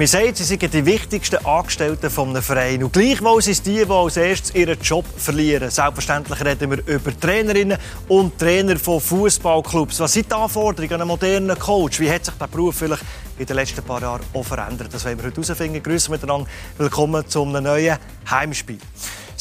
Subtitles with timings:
[0.00, 2.82] Man sagt, sie sind die wichtigsten Angestellten eines Vereins.
[2.82, 5.68] Und gleichwohl sind es die, die als erstes ihren Job verlieren.
[5.68, 7.76] Selbstverständlich reden wir über Trainerinnen
[8.08, 10.00] und Trainer von Fußballclubs.
[10.00, 12.00] Was sind die Anforderungen an einen modernen Coach?
[12.00, 13.02] Wie hat sich der Beruf vielleicht
[13.36, 14.88] in den letzten paar Jahren auch verändert?
[14.90, 15.82] Das wollen wir heute herausfinden.
[15.82, 16.48] Grüße miteinander.
[16.78, 17.98] Willkommen zu einem neuen
[18.30, 18.78] Heimspiel.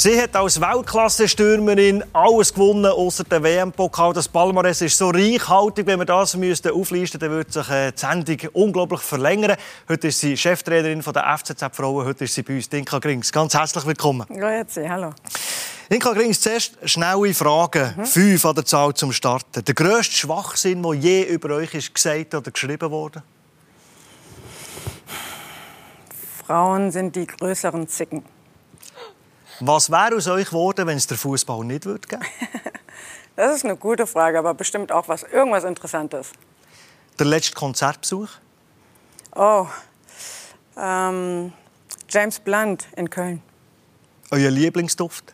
[0.01, 4.13] Sie hat als Weltklasse-Stürmerin alles gewonnen, außer der WM-Pokal.
[4.13, 7.99] Das Palmares ist so reichhaltig, wenn wir das müssten auflisten dann würde sich äh, die
[7.99, 9.57] Sendung unglaublich verlängern.
[9.89, 12.05] Heute ist sie Cheftrainerin der FCZ Frauen.
[12.05, 13.29] Heute ist sie bei uns, Dinka Grings.
[13.29, 14.25] Ganz herzlich willkommen.
[14.29, 15.09] Grüezi, hallo.
[15.91, 17.95] Dinka Grings, zuerst schnelle Fragen.
[17.97, 18.05] Mhm.
[18.05, 19.65] Fünf an der Zahl zum Starten.
[19.65, 23.21] Der grösste Schwachsinn, der je über euch ist gesagt oder geschrieben wurde?
[26.47, 28.23] Frauen sind die größeren Zicken.
[29.61, 32.23] Was wäre aus euch geworden, wenn es der Fußball nicht würde geben?
[33.35, 36.31] das ist eine gute Frage, aber bestimmt auch was irgendwas Interessantes.
[37.17, 38.29] Der letzte Konzertbesuch?
[39.35, 39.67] Oh,
[40.77, 41.51] ähm,
[42.07, 43.41] James Blunt in Köln.
[44.31, 45.33] Euer Lieblingsduft?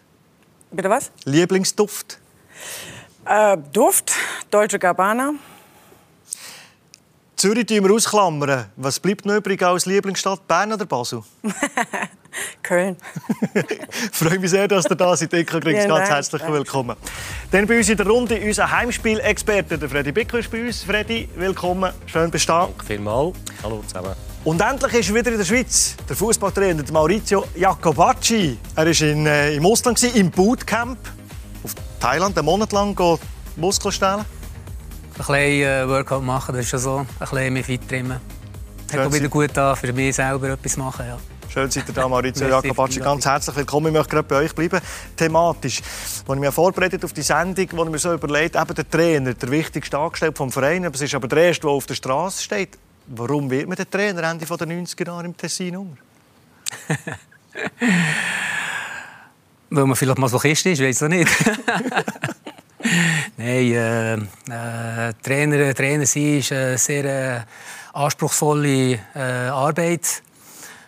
[0.72, 1.12] Bitte was?
[1.26, 2.20] Lieblingsduft?
[3.26, 4.14] Äh, Duft,
[4.50, 5.34] Deutsche Gabbana.
[7.46, 8.66] Zürich tun wir ausklammern.
[8.76, 10.48] Was bleibt noch übrig als Lieblingsstadt?
[10.48, 11.22] Bern oder Basel?
[12.64, 12.98] Köln.
[13.54, 15.32] ich freue mich sehr, dass ihr da seid.
[15.32, 16.96] Ich Grings, ja, ganz herzlich willkommen.
[17.52, 20.82] Dann bei uns in der Runde unser Heimspielexperte, der Freddy Bicker, ist bei uns.
[20.82, 21.94] Freddy, willkommen.
[22.08, 22.66] Schön bist du da.
[22.66, 23.36] Danke vielmals.
[23.62, 24.16] Hallo zusammen.
[24.44, 28.58] Und endlich ist er wieder in der Schweiz, der Fußballtrainer Maurizio Jacobacci.
[28.76, 30.98] Er war in, äh, im Ausland, im Bootcamp
[31.64, 33.20] auf Thailand, einen Monat lang
[33.56, 34.26] Muskeln stellen.
[35.18, 36.98] Ein bisschen äh, Workout machen, das ist schon so.
[36.98, 38.20] Ein bisschen mehr fit trimmen.
[38.92, 41.06] Hat auch wieder gut an, für mich selber etwas machen.
[41.08, 41.18] Ja.
[41.48, 43.00] Schön, seid ihr da, Maurizio Jacobacci.
[43.00, 43.88] Ganz herzlich willkommen.
[43.88, 44.82] Ich möchte gerade bei euch bleiben.
[45.16, 45.82] Thematisch.
[45.82, 49.34] Als ich mich vorbereitet auf die Sendung, wo ich mir so überlegt, eben der Trainer,
[49.34, 52.78] der wichtigste Angestellte vom Verein, es ist aber der Erste, der auf der Straße steht.
[53.08, 55.98] Warum wird man der Trainer Ende der 90er Jahre im Tessin um?
[59.70, 61.30] Weil man vielleicht mal so Kiste ist, weiß ich nicht.
[63.38, 67.42] Nein, äh, äh, Trainer, Trainer sein ist eine sehr äh,
[67.94, 69.20] anspruchsvolle äh,
[69.50, 70.22] Arbeit.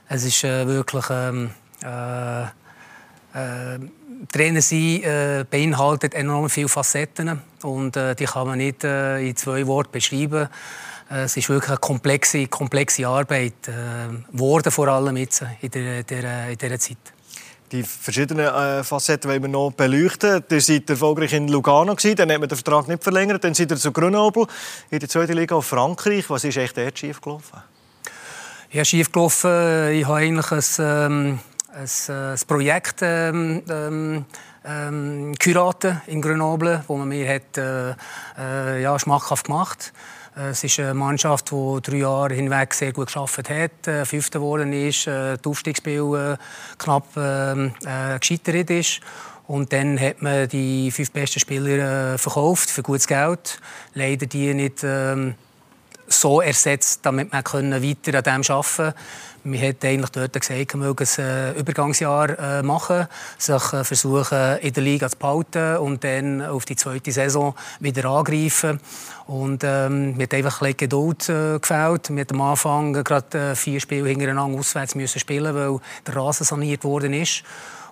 [0.08, 1.50] Es ist äh, wirklich ähm,
[1.84, 3.80] äh, äh,
[4.32, 9.36] Trainer sein äh, beinhaltet enorm viele Facetten und äh, die kann man nicht äh, in
[9.36, 10.50] zwei Worten beschreiben.
[11.10, 17.17] Es ist wirklich eine komplexe, komplexe Arbeit, äh, vor allem jetzt in dieser Zeit.
[17.74, 20.42] Die verschiedenen äh, Facetten wollen wir noch beleuchten.
[20.50, 23.44] Ihr seid erfolgreich in Lugano, dann hat man den Vertrag nicht verlängert.
[23.44, 24.48] Dann seid ihr zu Grenoble
[24.90, 26.30] in der zweiten Liga auf Frankreich.
[26.30, 27.62] Was ist echt dort schief gelaufen?
[28.72, 29.92] Ja, schief gelaufen.
[29.92, 31.40] Ich habe eigentlich ein, ähm,
[31.74, 34.26] ein, äh, ein Projekt ähm, ähm,
[34.64, 35.34] ähm,
[36.08, 37.96] in Grenoble, wo man mir hat, äh,
[38.38, 39.92] äh, ja, schmackhaft gemacht
[40.38, 44.72] es ist eine Mannschaft, die drei Jahre hinweg sehr gut geschafft hat, äh, Fünfter geworden
[44.74, 46.38] ist, äh, das Aufstiegsspiel
[46.78, 49.02] knapp ähm, äh, gescheitert ist.
[49.48, 53.60] Und dann hat man die fünf besten Spieler äh, verkauft für gutes Geld.
[53.94, 55.36] Leider die nicht ähm,
[56.08, 58.96] so ersetzt, damit man weiter an dem arbeiten konnte.
[59.44, 63.08] Wir hätten eigentlich dort gesagt, wir mögen ein äh, Übergangsjahr äh, machen,
[63.38, 68.06] sich äh, versuchen, in der Liga zu behalten und dann auf die zweite Saison wieder
[68.10, 68.80] angreifen.
[69.26, 72.10] Und ähm, mir hat einfach ein Geduld äh, gefällt.
[72.10, 77.14] Wir am Anfang gerade vier Spiele hintereinander auswärts müssen spielen, weil der Rasen saniert worden
[77.14, 77.44] ist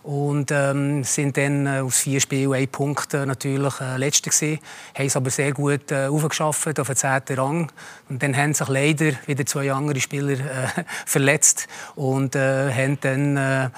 [0.06, 4.60] und ähm, sind dann aus vier Spielen ein Punkt äh, natürlich äh, Letzter gewesen,
[4.96, 7.72] haben es aber sehr gut äh, aufgeschafft auf den zehnten Rang
[8.08, 13.38] und dann haben sich leider wieder zwei andere Spieler äh, verletzt und äh, haben dann
[13.38, 13.70] äh, äh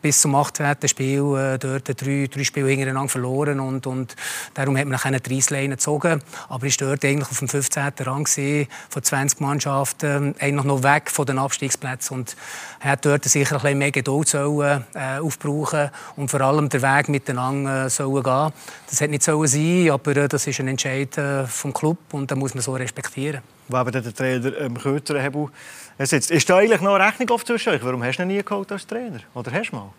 [0.00, 0.76] bis zum 18.
[0.86, 4.16] Spiel äh, dort drei, drei Spiele hintereinander verloren und, und
[4.54, 7.92] darum hat man eine Dreisleine gezogen, aber ist dort eigentlich auf dem 15.
[8.00, 12.36] Rang gewesen, von 20 Mannschaften, eigentlich noch weg von den Abstiegsplätzen und
[12.80, 17.10] hat dort sicher ein bisschen mehr Geduld sollen, äh, aufbrauchen und vor allem der Weg
[17.10, 18.52] miteinander sollen gehen.
[18.88, 21.14] Das hätte nicht sollen sein, aber das ist ein Entscheid
[21.46, 23.17] vom Club und da muss man so respektieren.
[23.68, 25.48] Wo aber der Trainer im ähm, kürzeren Hebel
[25.98, 26.30] sitzt.
[26.30, 27.82] Ist da eigentlich noch eine Rechnung auf zwischen euch?
[27.82, 29.20] Warum hast du ihn nie geholt als Trainer?
[29.34, 29.90] Oder hast du mal?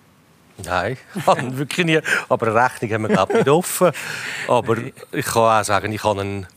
[0.64, 0.98] Nein,
[1.58, 2.00] wirklich nie.
[2.28, 3.92] Aber eine Rechnung haben wir glaube nicht offen.
[4.48, 4.78] Aber
[5.12, 6.48] ich kann auch sagen, ich habe ihn,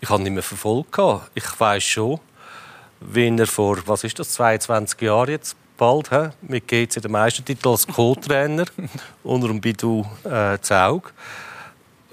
[0.00, 0.98] ich habe ihn nicht mehr verfolgt.
[1.34, 2.20] Ich weiß schon,
[3.00, 7.68] wie er vor, was ist das, 22 Jahren jetzt bald he, mit GC den Meistertitel
[7.68, 8.64] als Co-Trainer
[9.22, 11.12] unter dem Bidu äh, Zaug.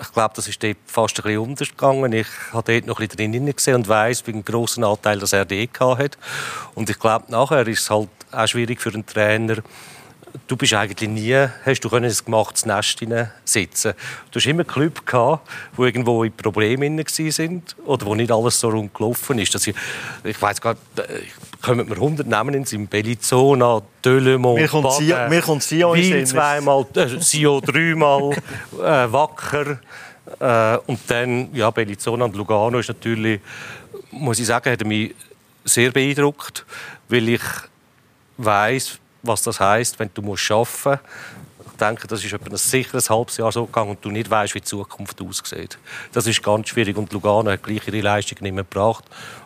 [0.01, 2.11] Ich glaube, das ist dort fast ein bisschen untergegangen.
[2.13, 5.33] Ich habe dort noch ein bisschen drin gesehen und weiß, wie einen grossen Anteil dass
[5.33, 6.17] er dort hat.
[6.73, 9.57] Und ich glaube, nachher ist es halt auch schwierig für einen Trainer,
[10.47, 13.03] du bist eigentlich nie, hast du können ins gemachtes Nest
[13.45, 13.93] sitzen.
[14.31, 18.69] Du hast immer Club gehabt, wo irgendwo in Problemen sind oder wo nicht alles so
[18.69, 19.53] rund gelaufen ist.
[19.53, 19.75] Dass ich,
[20.23, 21.07] ich weiß gar nicht,
[21.61, 26.25] kommen wir 100 Namen in Sim Bellizona, Delemont, mir kommt Baden, mir kommt Sion Wien
[26.25, 28.31] zweimal, äh, Sion dreimal,
[28.79, 29.79] äh, Wacker
[30.39, 33.39] äh, und dann ja Bellizona und Lugano ist natürlich,
[34.11, 35.13] muss ich sagen, hat mich
[35.63, 36.65] sehr beeindruckt,
[37.07, 37.41] weil ich
[38.37, 40.99] weiß was das heißt, wenn du musst arbeiten musst.
[41.71, 44.53] Ich denke, das ist etwa ein sicheres halbes Jahr so gegangen und du nicht weißt,
[44.53, 45.79] wie die Zukunft aussieht.
[46.11, 49.03] Das ist ganz schwierig und Lugano hat gleich ihre Leistung nicht mehr gebracht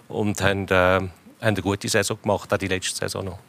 [0.10, 3.40] und haben, äh, haben eine gute Saison gemacht, auch die letzte Saison noch.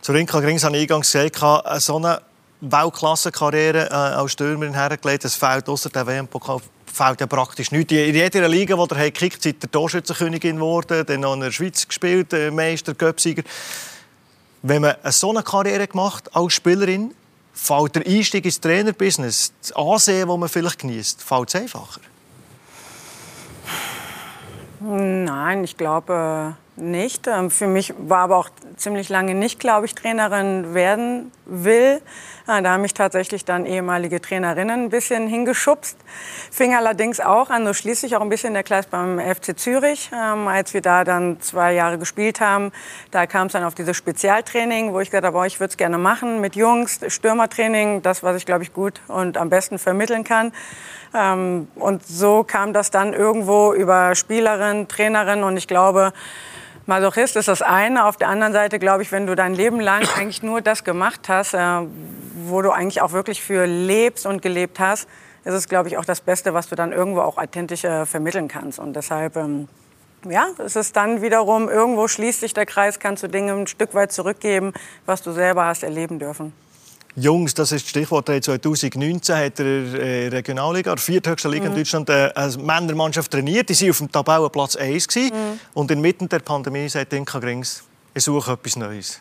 [0.00, 2.20] Zu Rinka Grings habe ich eingangs gesagt, so eine
[2.60, 6.60] Weltklassenkarriere äh, als Stürmerin hergelegt, das fehlt außer der WM-Pokal
[6.92, 7.92] fehlt ja praktisch nichts.
[7.92, 11.50] In jeder Liga, die er gekickt hat, seid ihr Torschützenkönigin geworden, dann noch in der
[11.50, 13.42] Schweiz gespielt, äh, Meister, Göpsieger.
[14.62, 17.14] Wenn man so eine Karriere gemacht als Spielerin,
[17.52, 22.00] fällt der Einstieg ins Trainerbusiness, das Ansehen, das man vielleicht genießt, fällt es einfacher?
[24.80, 27.26] Nein, ich glaube nicht.
[27.26, 32.00] Ähm, für mich war aber auch ziemlich lange nicht ob ich Trainerin werden will.
[32.46, 35.96] Da haben mich tatsächlich dann ehemalige Trainerinnen ein bisschen hingeschubst.
[36.50, 40.10] Fing allerdings auch an, so schließlich auch ein bisschen der Kreis beim FC Zürich.
[40.12, 42.72] Ähm, als wir da dann zwei Jahre gespielt haben,
[43.10, 45.98] da kam es dann auf dieses Spezialtraining, wo ich gesagt habe, ich würde es gerne
[45.98, 50.52] machen mit Jungs, Stürmertraining, das, was ich, glaube ich, gut und am besten vermitteln kann.
[51.14, 56.12] Ähm, und so kam das dann irgendwo über Spielerin, Trainerin und ich glaube,
[56.86, 58.06] Masochist ist das eine.
[58.06, 61.28] Auf der anderen Seite glaube ich, wenn du dein Leben lang eigentlich nur das gemacht
[61.28, 61.80] hast, äh,
[62.44, 65.08] wo du eigentlich auch wirklich für lebst und gelebt hast,
[65.44, 68.48] ist es, glaube ich, auch das Beste, was du dann irgendwo auch authentisch äh, vermitteln
[68.48, 68.78] kannst.
[68.78, 69.68] Und deshalb, ähm,
[70.28, 73.94] ja, es ist dann wiederum, irgendwo schließt sich der Kreis, kannst du Dinge ein Stück
[73.94, 74.72] weit zurückgeben,
[75.06, 76.52] was du selber hast erleben dürfen.
[77.14, 78.26] Jungs, das ist das Stichwort.
[78.26, 81.72] 2019 hat er äh, Regionalliga, der vierthöchste Liga mhm.
[81.72, 83.68] in Deutschland, äh, eine Männermannschaft trainiert.
[83.68, 85.14] Die waren auf dem Tabellenplatz 1.
[85.16, 85.30] Mhm.
[85.74, 89.20] Und inmitten der Pandemie sagt Inka Grings, ich suche etwas Neues.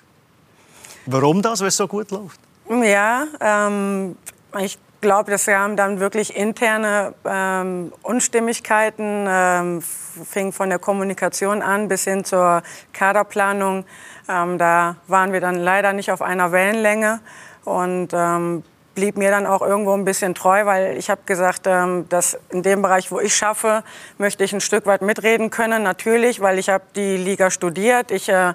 [1.05, 2.39] Warum das, wenn es so gut läuft?
[2.69, 4.15] Ja, ähm,
[4.59, 11.89] ich glaube, das haben dann wirklich interne ähm, Unstimmigkeiten, ähm, fing von der Kommunikation an
[11.89, 12.61] bis hin zur
[12.93, 13.83] Kaderplanung.
[14.29, 17.19] Ähm, da waren wir dann leider nicht auf einer Wellenlänge
[17.65, 18.63] und ähm,
[18.93, 22.61] blieb mir dann auch irgendwo ein bisschen treu, weil ich habe gesagt, ähm, dass in
[22.61, 23.83] dem Bereich, wo ich schaffe,
[24.17, 25.83] möchte ich ein Stück weit mitreden können.
[25.83, 28.11] Natürlich, weil ich habe die Liga studiert.
[28.11, 28.53] Ich äh,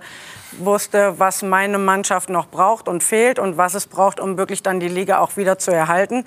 [0.58, 4.80] wusste, was meine Mannschaft noch braucht und fehlt und was es braucht, um wirklich dann
[4.80, 6.24] die Liga auch wieder zu erhalten.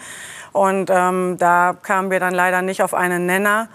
[0.51, 3.69] Und ähm, da kamen wir dann leider nicht auf einen Nenner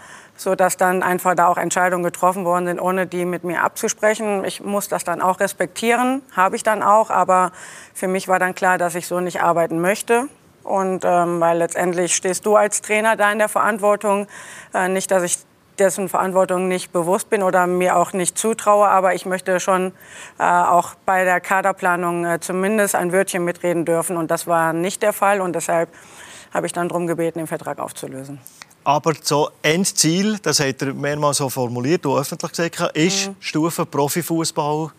[0.44, 4.44] so dass dann einfach da auch Entscheidungen getroffen worden sind, ohne die mit mir abzusprechen.
[4.44, 7.50] Ich muss das dann auch respektieren, habe ich dann auch, aber
[7.93, 10.29] für mich war dann klar, dass ich so nicht arbeiten möchte.
[10.62, 14.29] Und ähm, weil letztendlich stehst du als Trainer da in der Verantwortung.
[14.73, 15.38] Äh, nicht, dass ich
[15.79, 19.93] dessen Verantwortung nicht bewusst bin oder mir auch nicht zutraue, aber ich möchte schon
[20.38, 24.17] äh, auch bei der Kaderplanung äh, zumindest ein Wörtchen mitreden dürfen.
[24.17, 25.91] Und das war nicht der Fall und deshalb
[26.52, 28.41] habe ich dann darum gebeten, den Vertrag aufzulösen.
[28.84, 33.36] Aber so Endziel, das hat er mehrmals so formuliert und öffentlich gesagt, ist mhm.
[33.40, 34.90] Stufe Profifußball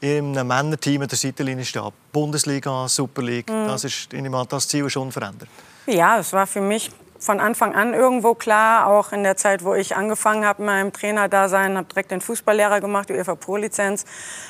[0.00, 1.90] in einem Männerteam an der Seitenlinie stehen.
[2.12, 3.66] Bundesliga, Superliga, mhm.
[3.66, 4.08] das, ist,
[4.48, 5.48] das Ziel ist unverändert.
[5.86, 9.74] Ja, es war für mich von Anfang an irgendwo klar, auch in der Zeit, wo
[9.74, 14.04] ich angefangen habe mit meinem Trainer-Dasein, habe direkt den Fußballlehrer gemacht, die UEFA Pro-Lizenz,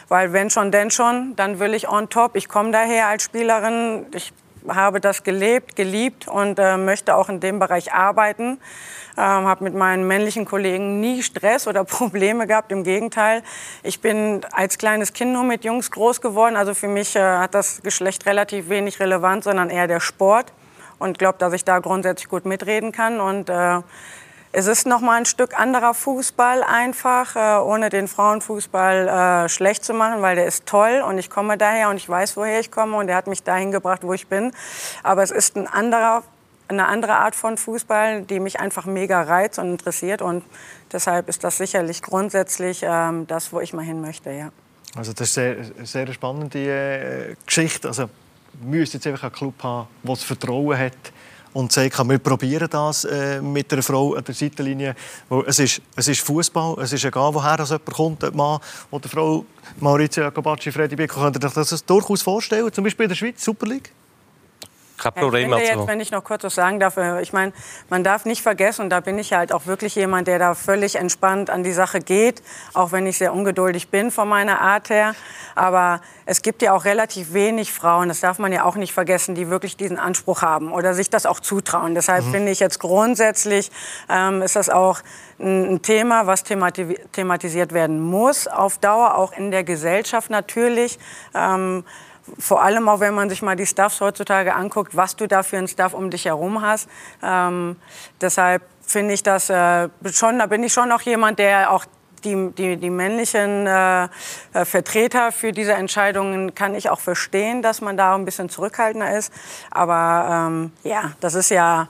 [0.08, 2.34] weil wenn schon, denn schon, dann will ich on top.
[2.34, 4.32] Ich komme daher als Spielerin, ich
[4.68, 8.58] habe das gelebt, geliebt und äh, möchte auch in dem Bereich arbeiten.
[9.16, 12.72] Ähm, habe mit meinen männlichen Kollegen nie Stress oder Probleme gehabt.
[12.72, 13.42] Im Gegenteil,
[13.82, 16.56] ich bin als kleines Kind nur mit Jungs groß geworden.
[16.56, 20.52] Also für mich äh, hat das Geschlecht relativ wenig Relevanz, sondern eher der Sport.
[20.98, 23.20] Und glaube, dass ich da grundsätzlich gut mitreden kann.
[23.20, 23.80] Und äh,
[24.52, 29.82] es ist noch mal ein Stück anderer Fußball einfach, äh, ohne den Frauenfußball äh, schlecht
[29.84, 32.70] zu machen, weil der ist toll und ich komme daher und ich weiß, woher ich
[32.70, 34.52] komme und der hat mich dahin gebracht, wo ich bin.
[35.02, 36.22] Aber es ist ein anderer,
[36.68, 40.44] eine andere Art von Fußball, die mich einfach mega reizt und interessiert und
[40.92, 44.50] deshalb ist das sicherlich grundsätzlich ähm, das, wo ich mal hin möchte, ja.
[44.94, 47.88] Also das ist sehr, sehr spannende äh, Geschichte.
[47.88, 48.10] Also,
[48.60, 50.92] müssen jetzt einfach einen Club haben, der das Vertrauen hat,
[51.52, 54.94] und sagt, wir probieren das äh, mit einer Frau an der Seitenlinie.
[55.46, 59.08] es ist, es ist Fußball, es ist egal, woher das jemand kommt, ob Mann oder
[59.08, 59.44] Frau.
[59.80, 63.44] Maurizio Jacobacci, Freddy Bicco, könnt ihr euch das durchaus vorstellen, zum Beispiel in der Schweiz,
[63.44, 63.92] Super League?
[65.02, 65.50] Kein Problem.
[65.50, 67.52] Finde jetzt, wenn ich noch kurz was sagen darf, äh, ich meine,
[67.88, 70.96] man darf nicht vergessen, und da bin ich halt auch wirklich jemand, der da völlig
[70.96, 72.42] entspannt an die Sache geht,
[72.74, 75.14] auch wenn ich sehr ungeduldig bin von meiner Art her.
[75.54, 79.34] Aber es gibt ja auch relativ wenig Frauen, das darf man ja auch nicht vergessen,
[79.34, 81.94] die wirklich diesen Anspruch haben oder sich das auch zutrauen.
[81.94, 82.30] Deshalb mhm.
[82.30, 83.70] finde ich jetzt grundsätzlich
[84.08, 85.00] ähm, ist das auch
[85.38, 90.98] ein, ein Thema, was themati thematisiert werden muss, auf Dauer auch in der Gesellschaft natürlich.
[91.34, 91.84] Ähm,
[92.38, 95.58] vor allem auch wenn man sich mal die Stuffs heutzutage anguckt, was du da für
[95.58, 96.88] einen Stuff um dich herum hast.
[97.22, 97.76] Ähm,
[98.20, 101.84] deshalb finde ich das äh, schon, da bin ich schon noch jemand, der auch
[102.24, 107.80] die, die, die männlichen äh, äh, Vertreter für diese Entscheidungen kann ich auch verstehen, dass
[107.80, 109.32] man da ein bisschen zurückhaltender ist.
[109.70, 111.88] Aber ähm, ja, das ist ja,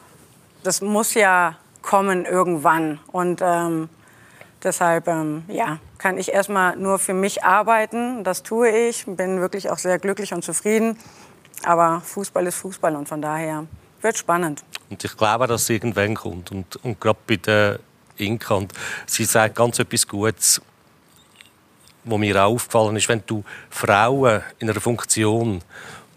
[0.62, 3.00] das muss ja kommen irgendwann.
[3.10, 3.88] Und ähm,
[4.62, 8.24] deshalb, ähm, ja, kann ich erstmal nur für mich arbeiten.
[8.24, 9.04] Das tue ich.
[9.06, 10.98] Bin wirklich auch sehr glücklich und zufrieden.
[11.64, 13.66] Aber Fußball ist Fußball und von daher
[14.00, 14.64] wird spannend.
[14.90, 16.50] Und ich glaube, dass es irgendwann kommt.
[16.50, 17.78] Und, und gerade bei der
[18.16, 18.54] Inka.
[18.54, 18.72] Und
[19.06, 20.60] sie sagt ganz etwas Gutes,
[22.04, 23.08] was mir auch aufgefallen ist.
[23.08, 25.62] Wenn du Frauen in einer Funktion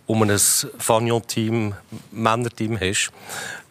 [0.07, 1.73] um ein Fagnon-Team,
[2.11, 3.11] Männerteam hast,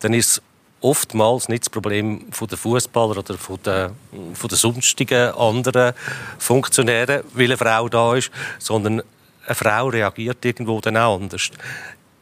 [0.01, 0.43] dann ist
[0.85, 3.91] oftmals nicht das Problem den Fußballer oder von den,
[4.35, 5.95] von den sonstigen anderen
[6.39, 9.03] Funktionären, weil eine Frau da ist, sondern
[9.47, 11.51] eine Frau reagiert irgendwo dann auch anders.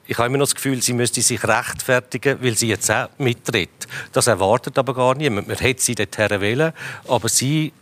[0.06, 3.88] Ich habe immer noch das Gefühl, sie müsste sich rechtfertigen, weil sie jetzt auch mittritt.
[4.12, 5.48] Das erwartet aber gar niemand.
[5.48, 6.72] Man hätte sie dorthin wählen,
[7.08, 7.72] aber sie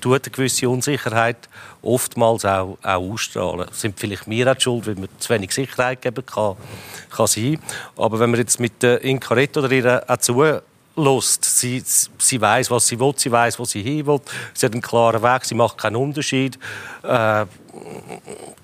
[0.00, 1.48] tut eine gewisse Unsicherheit
[1.82, 3.68] oftmals auch, auch ausstrahlen.
[3.72, 6.56] Sind vielleicht wir auch schuld, weil man zu wenig Sicherheit geben kann,
[7.10, 7.58] kann sein.
[7.96, 12.86] Aber wenn man jetzt mit der Inkaret oder ihr auch zulässt, sie, sie weiß, was
[12.88, 14.20] sie will, sie weiß, wo sie hin will,
[14.54, 16.58] sie hat einen klaren Weg, sie macht keinen Unterschied.
[17.02, 17.46] Äh,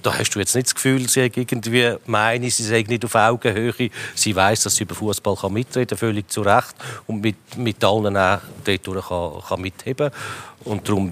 [0.03, 3.91] da hast du jetzt nicht das Gefühl, sie irgendwie meine, sie sei nicht auf Augenhöhe.
[4.15, 6.75] Sie weiß, dass sie über Fußball mitreden kann, völlig zu Recht
[7.07, 10.11] und mit, mit allen auch dort kann, kann mitheben.
[10.65, 11.11] Und darum,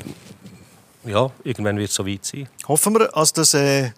[1.05, 2.49] ja, irgendwann wird es so weit sein.
[2.69, 3.91] Hoffen wir, dass das äh,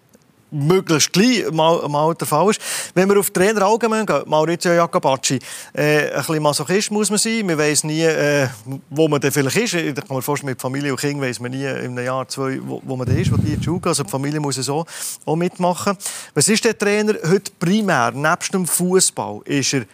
[0.53, 2.61] möglichst gleich mal, mal der Fall ist.
[2.93, 5.39] Wenn wir auf Trainer allgemein gehen, Maurizio Jacobacci,
[5.73, 7.45] äh, ein bisschen Masochist muss man sein.
[7.45, 8.47] Man weiß nie, äh,
[8.89, 9.73] wo man dann vielleicht ist.
[9.73, 12.59] Ich kann mir vorstellen, mit Familie und Kind weiß man nie in einem Jahr, zwei,
[12.61, 13.81] wo, wo man da ist, wo die Schule.
[13.83, 14.85] Also die Familie muss es auch,
[15.25, 15.97] auch mitmachen.
[16.33, 19.41] Was ist der Trainer heute primär, nebst dem Fußball?
[19.45, 19.85] Ist er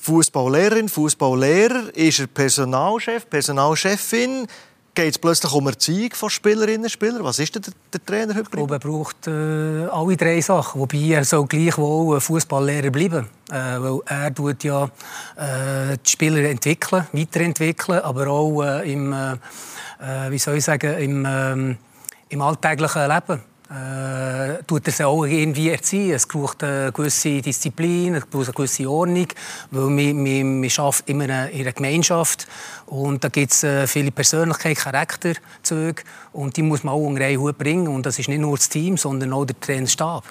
[0.00, 1.94] Fußballlehrerin, Fußballlehrer?
[1.94, 4.46] Ist er Personalchef, Personalchefin?
[4.94, 7.24] Geht es plötzlich um Erziehung von Spielerinnen und Spielern?
[7.24, 8.42] Was ist der, der Trainer heute?
[8.42, 10.80] Ich glaube, er braucht äh, alle drei Sachen.
[10.80, 13.28] Wobei er soll gleichwohl Fußballlehrer bleiben.
[13.50, 14.84] Äh, weil er tut ja
[15.36, 20.98] äh, die Spieler entwickeln, weiterentwickeln, aber auch äh, im, äh, äh, wie soll ich sagen,
[20.98, 21.78] im, ähm,
[22.28, 26.14] im alltäglichen Leben äh, tut er sie auch irgendwie erziehen.
[26.14, 29.28] Es braucht eine gewisse Disziplin, es braucht eine gewisse Ordnung,
[29.70, 32.48] weil wir, wir, wir arbeiten immer in einer Gemeinschaft
[32.86, 37.38] und da gibt es äh, viele Persönlichkeit, Charakterzüge und die muss man auch unter einen
[37.38, 40.24] Hut bringen und das ist nicht nur das Team, sondern auch der Trainerstab.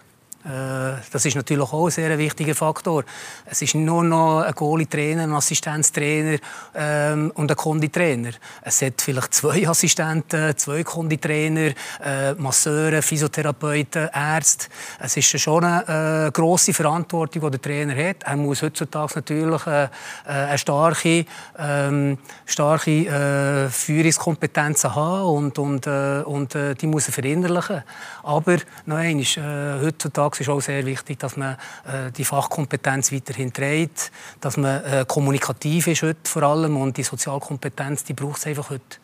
[0.45, 3.03] Äh, das ist natürlich auch ein sehr wichtiger Faktor.
[3.45, 6.37] Es ist nur noch ein Goalie-Trainer, ein Assistenztrainer
[6.73, 8.31] ähm, und ein Konditrainer.
[8.61, 14.67] Es hat vielleicht zwei Assistenten, zwei Konditrainer, äh, Masseure, Physiotherapeuten, Ärzte.
[14.99, 18.23] Es ist schon eine äh, grosse Verantwortung, die der Trainer hat.
[18.23, 19.87] Er muss heutzutage natürlich äh, äh
[20.25, 21.25] eine starke,
[21.57, 27.83] ähm, starke äh, Führungskompetenzen haben und, und, äh, und äh, die muss er verinnerlichen.
[28.23, 31.55] Aber noch einmal, heutzutage es ist auch sehr wichtig, dass man
[31.85, 37.03] äh, die Fachkompetenz weiterhin trägt, dass man äh, kommunikativ ist heute vor allem und die
[37.03, 38.97] Sozialkompetenz, die braucht es einfach heute.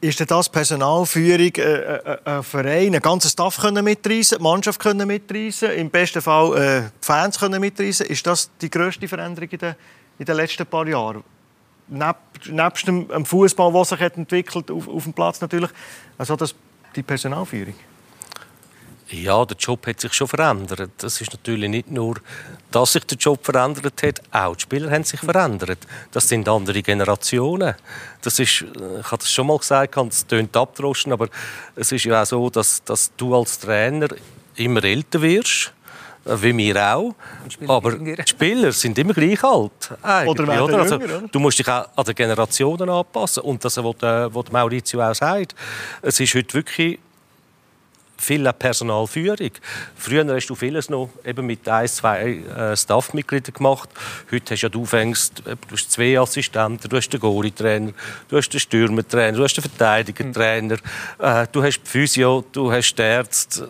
[0.00, 4.80] Ist denn das Personalführung, äh, äh, ein Verein, ein ganzes Staff können mitreisen, die Mannschaft
[4.80, 8.06] können mitreisen, im besten Fall äh, die Fans können mitreisen?
[8.06, 9.74] Ist das die grösste Veränderung in den,
[10.18, 11.22] in den letzten paar Jahren?
[11.88, 12.16] Neb,
[12.48, 15.70] nebst dem Fußball, der sich entwickelt auf, auf dem Platz natürlich,
[16.16, 16.54] also das,
[16.94, 17.74] die Personalführung?
[19.10, 20.90] Ja, der Job hat sich schon verändert.
[20.98, 22.16] Das ist natürlich nicht nur,
[22.70, 25.78] dass sich der Job verändert hat, auch die Spieler haben sich verändert.
[26.12, 27.74] Das sind andere Generationen.
[28.22, 31.28] Das ist, ich habe das schon mal gesagt, es tönt abdroschen, aber
[31.74, 34.08] es ist ja auch so, dass, dass du als Trainer
[34.54, 35.72] immer älter wirst
[36.24, 37.14] wie wir auch.
[37.66, 39.90] Aber die Spieler sind immer gleich alt.
[40.26, 40.80] Oder, oder?
[40.80, 43.42] Also, jünger, Du musst dich auch an die Generationen anpassen.
[43.42, 45.54] Und das, was Maurizio auch sagt,
[46.02, 46.98] es ist heute wirklich
[48.20, 49.50] viel Personalführung.
[49.96, 53.88] Früher hast du vieles noch eben mit ein, zwei äh, Staffmitgliedern gemacht.
[54.30, 57.92] Heute hast ja du fängst, äh, du hast zwei Assistenten, du hast den Goalie-Trainer,
[58.28, 60.76] du hast den Stürmertrainer, du hast den Verteidiger-Trainer,
[61.18, 63.68] äh, du hast die Physio, du hast Ärzte,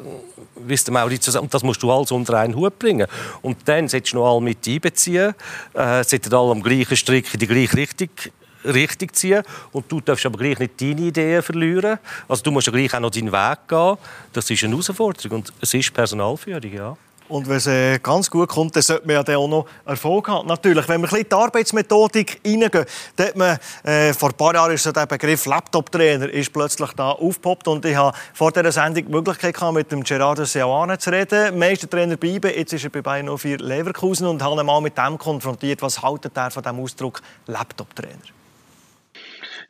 [0.56, 3.06] wie es Maurits und das musst du alles unter einen Hut bringen.
[3.42, 5.34] Und dann solltest du noch alle mit einbeziehen,
[5.74, 8.10] äh, sollten alle am gleichen Strick in die gleiche Richtung
[8.64, 9.42] richtig ziehen.
[9.72, 11.98] Und du darfst aber gleich nicht deine Ideen verlieren.
[12.28, 13.96] Also du musst ja gleich auch noch deinen Weg gehen.
[14.32, 16.96] Das ist eine Herausforderung und es ist Personalführung, ja.
[17.30, 20.48] Und wenn es äh, ganz gut kommt, dann sollte man ja auch noch Erfolg haben.
[20.48, 24.36] Natürlich, wenn wir ein bisschen in die Arbeitsmethodik reingehen, dann hat man, äh, vor ein
[24.36, 28.72] paar Jahren ist so der Begriff Laptop-Trainer plötzlich da aufgepoppt und ich habe vor dieser
[28.72, 31.56] Sendung die Möglichkeit gehabt, mit dem Gerardo Seoane zu reden.
[31.56, 35.16] Meistertrainer bleiben, jetzt ist er bei Bayern 04 Leverkusen und habe ihn mal mit dem
[35.16, 35.82] konfrontiert.
[35.82, 38.39] Was haltet er von dem Ausdruck Laptop-Trainer?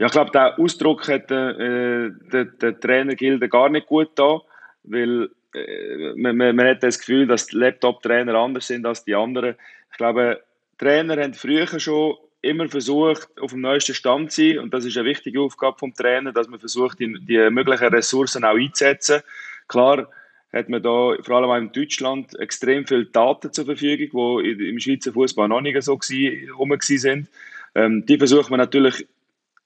[0.01, 4.41] Ja, ich glaube, der Ausdruck hat äh, der, der Trainer Gilde gar nicht gut da,
[4.83, 9.57] weil äh, man, man, hat das Gefühl, dass Laptop-Trainer anders sind als die anderen.
[9.93, 10.41] Ich glaube,
[10.79, 14.97] Trainer haben früher schon immer versucht, auf dem neuesten Stand zu sein und das ist
[14.97, 19.21] eine wichtige Aufgabe vom Trainer, dass man versucht, die, die möglichen Ressourcen auch einzusetzen.
[19.69, 20.09] Klar
[20.51, 24.81] hat man da vor allem auch in Deutschland extrem viele Daten zur Verfügung, die im
[24.81, 27.29] Schweizer Fußball noch nicht so herum sind.
[27.75, 29.07] Ähm, die versucht man natürlich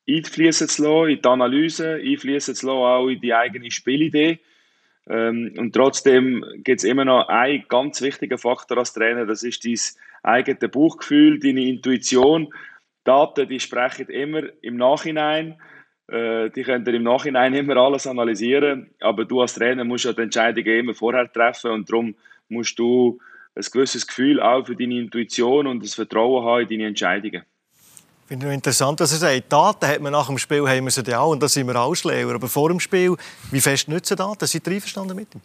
[0.09, 4.39] einfließen zu lassen, in die Analyse, einfließen zu lassen, auch in die eigene Spielidee.
[5.09, 9.65] Ähm, und trotzdem gibt es immer noch einen ganz wichtigen Faktor als Trainer, das ist
[9.65, 9.79] dein
[10.23, 12.53] eigenes Bauchgefühl, deine Intuition.
[13.05, 15.57] Daten, die sprechen immer im Nachhinein.
[16.09, 20.23] Äh, die können im Nachhinein immer alles analysieren, aber du als Trainer musst ja die
[20.23, 22.15] Entscheidungen immer vorher treffen und darum
[22.49, 23.19] musst du
[23.55, 27.43] ein gewisses Gefühl auch für deine Intuition und das Vertrauen haben in deine Entscheidungen.
[28.25, 30.91] Ich finde es interessant, dass er sagt, Daten hat man nach dem Spiel haben wir
[30.91, 32.35] sie auch und da sind wir auch schlauer.
[32.35, 33.17] Aber vor dem Spiel,
[33.51, 34.47] wie fest nützen Daten?
[34.47, 35.43] Sind Sie einverstanden mit ihm?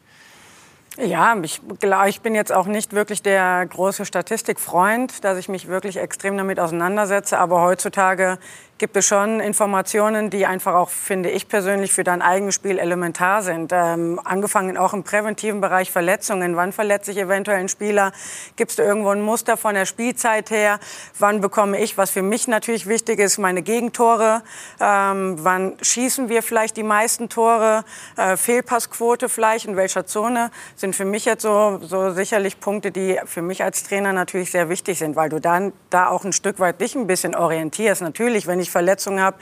[0.98, 1.62] Ja, ich,
[2.08, 6.58] ich bin jetzt auch nicht wirklich der große Statistikfreund, dass ich mich wirklich extrem damit
[6.58, 7.38] auseinandersetze.
[7.38, 8.40] Aber heutzutage
[8.80, 13.42] gibt es schon Informationen, die einfach auch, finde ich persönlich, für dein eigenes Spiel elementar
[13.42, 13.72] sind.
[13.74, 16.56] Ähm, angefangen auch im präventiven Bereich Verletzungen.
[16.56, 18.14] Wann verletzt sich eventuell ein Spieler?
[18.56, 20.80] Gibt es irgendwo ein Muster von der Spielzeit her?
[21.20, 24.44] Wann bekomme ich, was für mich natürlich wichtig ist, meine Gegentore?
[24.80, 27.84] Ähm, wann schießen wir vielleicht die meisten Tore?
[28.16, 29.66] Äh, Fehlpassquote vielleicht?
[29.66, 30.52] In welcher Zone?
[30.78, 34.70] Sind für mich jetzt so, so sicherlich Punkte, die für mich als Trainer natürlich sehr
[34.70, 38.02] wichtig sind, weil du dann da auch ein Stück weit dich ein bisschen orientierst.
[38.02, 39.38] Natürlich, wenn ich ich Verletzungen habe,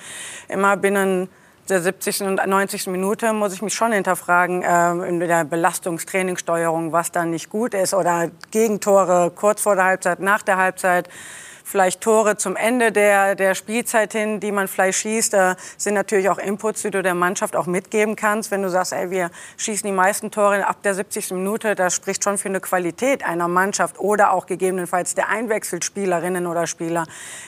[0.48, 1.30] immer binnen
[1.70, 2.22] der 70.
[2.22, 2.88] und 90.
[2.88, 7.94] Minute muss ich mich schon hinterfragen äh, in der Belastungstrainingssteuerung, was dann nicht gut ist
[7.94, 11.10] oder Gegentore kurz vor der Halbzeit, nach der Halbzeit
[11.68, 16.30] vielleicht Tore zum Ende der, der Spielzeit hin, die man vielleicht schießt, äh, sind natürlich
[16.30, 18.52] auch Inputs, die du der Mannschaft auch mitgeben kannst.
[18.52, 21.32] Wenn du sagst, ey, wir schießen die meisten Tore ab der 70.
[21.32, 26.68] Minute, das spricht schon für eine Qualität einer Mannschaft oder auch gegebenenfalls der Einwechselspielerinnen oder
[26.68, 27.06] Spieler,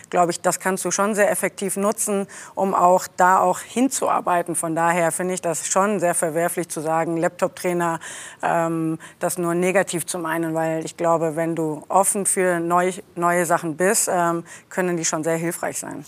[0.10, 4.56] glaube ich, das kannst du schon sehr effektiv nutzen, um auch da auch hinzuarbeiten.
[4.56, 8.00] Von daher finde ich das schon sehr verwerflich zu sagen, Laptop-Trainer,
[8.44, 13.46] ähm, das nur negativ zu meinen, weil ich glaube, wenn du offen für neu, neue
[13.46, 16.06] Sachen bist, ähm, können die schon sehr hilfreich sein.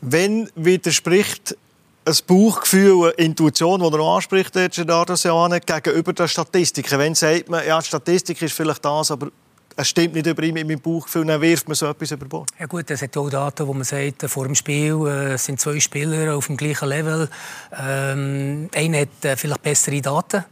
[0.00, 1.56] Wenn widerspricht
[2.06, 6.98] ein Bauchgefühl, eine Intuition, die er anspricht, Gerardo Seane, gegenüber den Statistiken.
[6.98, 9.30] Wenn sagt man, ja, die Statistik ist vielleicht das, aber
[9.76, 12.50] es stimmt nicht über ihn mit meinem Bauchgefühl, dann wirft man so etwas über Bord.
[12.58, 15.80] Ja gut, es hat auch Daten, wo man sagt, vor dem Spiel äh, sind zwei
[15.80, 17.28] Spieler auf dem gleichen Level.
[17.76, 20.44] Ähm, einer hat äh, vielleicht bessere Daten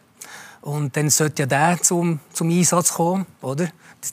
[0.63, 3.69] und dann sollte ja der zum, zum Einsatz kommen, oder?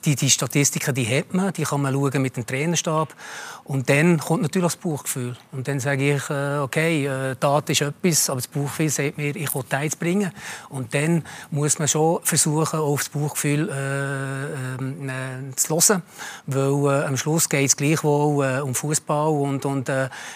[0.05, 3.15] Die, die Statistiken die hat man, die kann man schauen mit dem Trainerstab.
[3.63, 5.35] Und dann kommt natürlich das Bauchgefühl.
[5.51, 9.35] Und dann sage ich, äh, okay, äh, Tat ist etwas, aber das Bauchgefühl sagt mir,
[9.35, 10.31] ich will Teils bringen.
[10.69, 16.03] Und dann muss man schon versuchen, auf das Bauchgefühl äh, ähm, äh, zu hören.
[16.47, 19.91] Weil äh, am Schluss geht es gleichwohl um Fußball und, und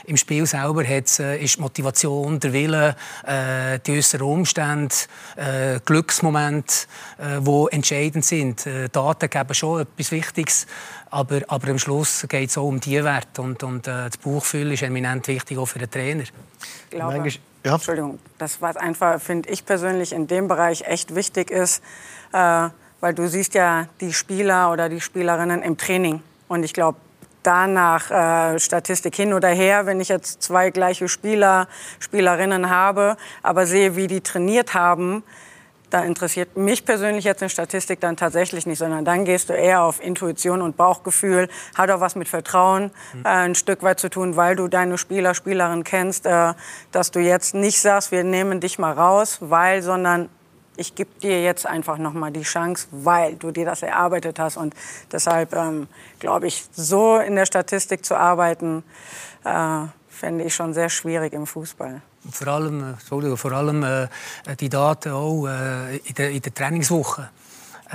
[0.05, 2.95] im Spiel selber hat's, ist die Motivation, der Wille,
[3.85, 4.95] die äußeren Umstände,
[5.35, 6.87] äh, Glücksmomente,
[7.17, 8.65] äh, die entscheidend sind.
[8.65, 10.67] Äh, Daten geben schon etwas Wichtiges.
[11.09, 13.41] Aber, aber am Schluss geht es auch um die Werte.
[13.41, 16.23] Und, und äh, das Bauchgefühl ist eminent wichtig auch für den Trainer.
[16.23, 16.31] Ich
[16.89, 17.29] glaube,
[17.63, 17.75] ja.
[17.75, 21.81] Entschuldigung, das was einfach, finde ich persönlich, in dem Bereich echt wichtig ist,
[22.33, 22.67] äh,
[22.99, 26.21] weil du siehst ja die Spieler oder die Spielerinnen im Training.
[26.49, 26.97] Und ich glaube,
[27.41, 31.67] danach äh, Statistik hin oder her, wenn ich jetzt zwei gleiche Spieler,
[31.99, 35.23] Spielerinnen habe, aber sehe, wie die trainiert haben,
[35.93, 39.83] da interessiert mich persönlich jetzt eine Statistik dann tatsächlich nicht, sondern dann gehst du eher
[39.83, 41.49] auf Intuition und Bauchgefühl.
[41.75, 42.89] Hat auch was mit Vertrauen
[43.23, 46.53] äh, ein Stück weit zu tun, weil du deine Spieler, Spielerinnen kennst, äh,
[46.91, 50.29] dass du jetzt nicht sagst, wir nehmen dich mal raus, weil, sondern
[50.77, 54.57] ich gebe dir jetzt einfach noch mal die Chance, weil du dir das erarbeitet hast.
[54.57, 54.73] Und
[55.11, 58.83] deshalb ähm, glaube ich, so in der Statistik zu arbeiten,
[59.43, 62.01] äh, fände ich schon sehr schwierig im Fußball.
[62.31, 64.07] Vor allem, vor allem äh,
[64.59, 67.29] die Daten auch äh, in, der, in der Trainingswoche.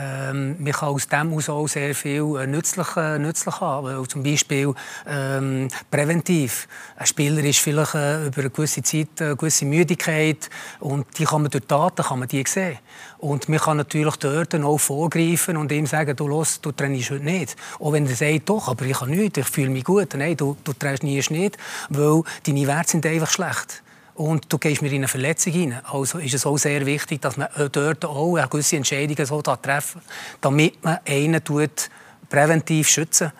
[0.00, 4.08] Ähm, man kann aus dem aus auch sehr viel äh, nützlich, äh, nützlich haben.
[4.08, 4.72] Zum Beispiel
[5.06, 6.68] ähm, präventiv.
[6.96, 11.42] Ein Spieler ist vielleicht äh, über eine gewisse Zeit eine gewisse Müdigkeit und die kann
[11.42, 12.78] man durch Daten kann man die sehen.
[13.18, 17.24] Und man kann natürlich dort auch vorgreifen und ihm sagen, du, los, du trainierst heute
[17.24, 17.56] nicht.
[17.80, 20.14] Auch wenn er sagt, doch, aber ich kann nicht, ich fühle mich gut.
[20.14, 23.82] Nein, du, du trainierst nicht, weil deine Werte sind einfach schlecht
[24.18, 25.80] und du gehst mir in eine Verletzung rein.
[25.84, 30.02] Also ist es auch sehr wichtig, dass man dort auch eine gewisse Entscheidungen so treffen
[30.40, 31.88] damit man einen tut
[32.28, 33.32] präventiv schützen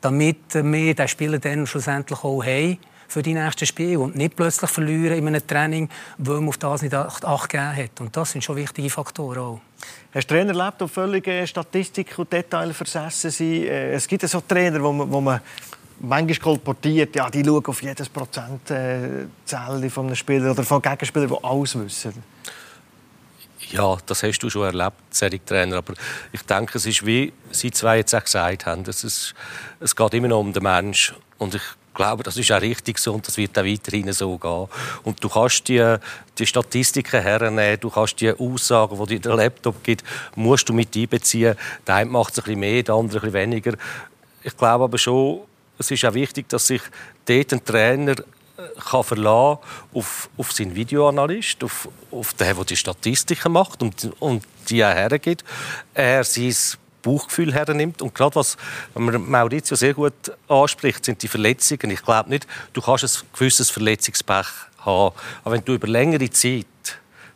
[0.00, 4.70] damit wir den Spieler dann schlussendlich auch haben für die nächsten Spiele und nicht plötzlich
[4.70, 5.88] verlieren in einem Training,
[6.18, 8.00] weil man auf das nicht Acht gegeben hat.
[8.00, 9.60] Und das sind schon wichtige Faktoren auch.
[10.14, 13.64] Hast du Trainer erlebt, die völlig Statistik und Detail versessen sind?
[13.64, 15.40] Äh, es gibt so Trainer, wo man, wo man
[16.00, 21.44] manchmal kolportiert, ja, die schauen auf jedes Prozentzelle äh, von einem oder von Gegenspielern, die
[21.44, 22.22] alles wissen.
[23.70, 25.76] Ja, das hast du schon erlebt, Serie Trainer.
[25.76, 25.94] Aber
[26.32, 29.34] ich denke, es ist wie Sie zwei jetzt auch gesagt haben, es, ist,
[29.78, 31.16] es geht immer noch um den Menschen.
[31.38, 31.62] Und ich
[31.94, 34.66] glaube, das ist auch richtig so und das wird auch weiterhin so gehen.
[35.04, 35.96] Und du kannst die,
[36.36, 40.02] die Statistiken hernehmen, du kannst die Aussagen, die dir der Laptop gibt,
[40.34, 41.54] musst du mit einbeziehen.
[41.86, 43.74] Der eine macht es ein bisschen mehr, der andere ein bisschen weniger.
[44.42, 45.42] Ich glaube aber schon,
[45.80, 46.82] es ist auch wichtig, dass sich
[47.24, 49.58] dort ein Trainer äh, kann verlassen
[49.94, 54.94] auf, auf seinen Videoanalyst, auf, auf den, der die Statistiken macht und, und die er
[54.94, 55.42] hergibt.
[55.94, 56.54] Er sein
[57.02, 58.02] Bauchgefühl hernimmt.
[58.02, 58.58] Und gerade was
[58.94, 60.12] Maurizio sehr gut
[60.48, 61.90] anspricht, sind die Verletzungen.
[61.90, 64.46] Ich glaube nicht, du kannst ein gewisses Verletzungspech
[64.78, 65.14] haben.
[65.44, 66.66] Aber wenn du über längere Zeit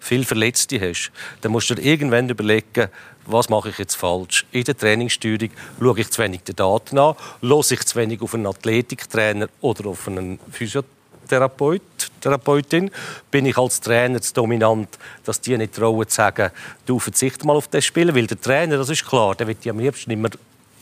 [0.04, 2.88] viel Verletzte hast, dann musst du dir irgendwann überlegen,
[3.26, 4.44] was mache ich jetzt falsch?
[4.52, 8.34] In der Trainingssteuerung schaue ich zu wenig die Daten an, höre ich zu wenig auf
[8.34, 11.80] einen Athletiktrainer oder auf einen Physiotherapeut,
[12.20, 12.90] Therapeutin.
[13.30, 16.50] Bin ich als Trainer zu dominant, dass die nicht trauen zu sagen,
[16.84, 19.72] du verzichte mal auf das Spielen, weil der Trainer, das ist klar, der wird ja
[19.72, 20.28] am liebsten immer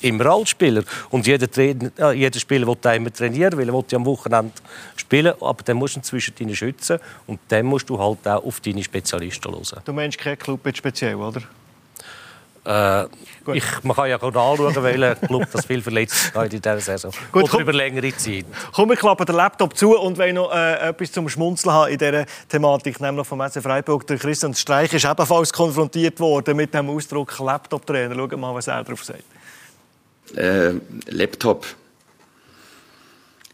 [0.02, 0.82] immer als Spieler.
[1.10, 4.52] Und jeder, Trainer, äh, jeder Spieler will immer trainieren, weil er will ja am Wochenende
[4.96, 5.34] spielen.
[5.40, 8.60] Aber dann musst du ihn zwischen deinen schützen und dann musst du halt auch auf
[8.60, 9.82] deine Spezialisten hören.
[9.84, 11.42] Du meinst keinen Club speziell, oder?
[12.64, 13.06] Äh,
[13.54, 17.10] ich, man kann ja auch anschauen, welcher Club das viel verletzt hat in dieser Saison.
[17.32, 18.44] Gut, Oder komm, über längere Zeit.
[18.72, 21.98] Komm, ich klappe den Laptop zu und wenn noch äh, etwas zum Schmunzeln haben in
[21.98, 24.06] dieser Thematik, nämlich vom SC Freiburg.
[24.06, 28.14] Der Christian Streich ist ebenfalls konfrontiert worden mit dem Ausdruck Laptop-Trainer.
[28.14, 29.24] Schauen wir mal, was er darauf sagt.
[30.36, 30.74] Äh,
[31.08, 31.66] Laptop.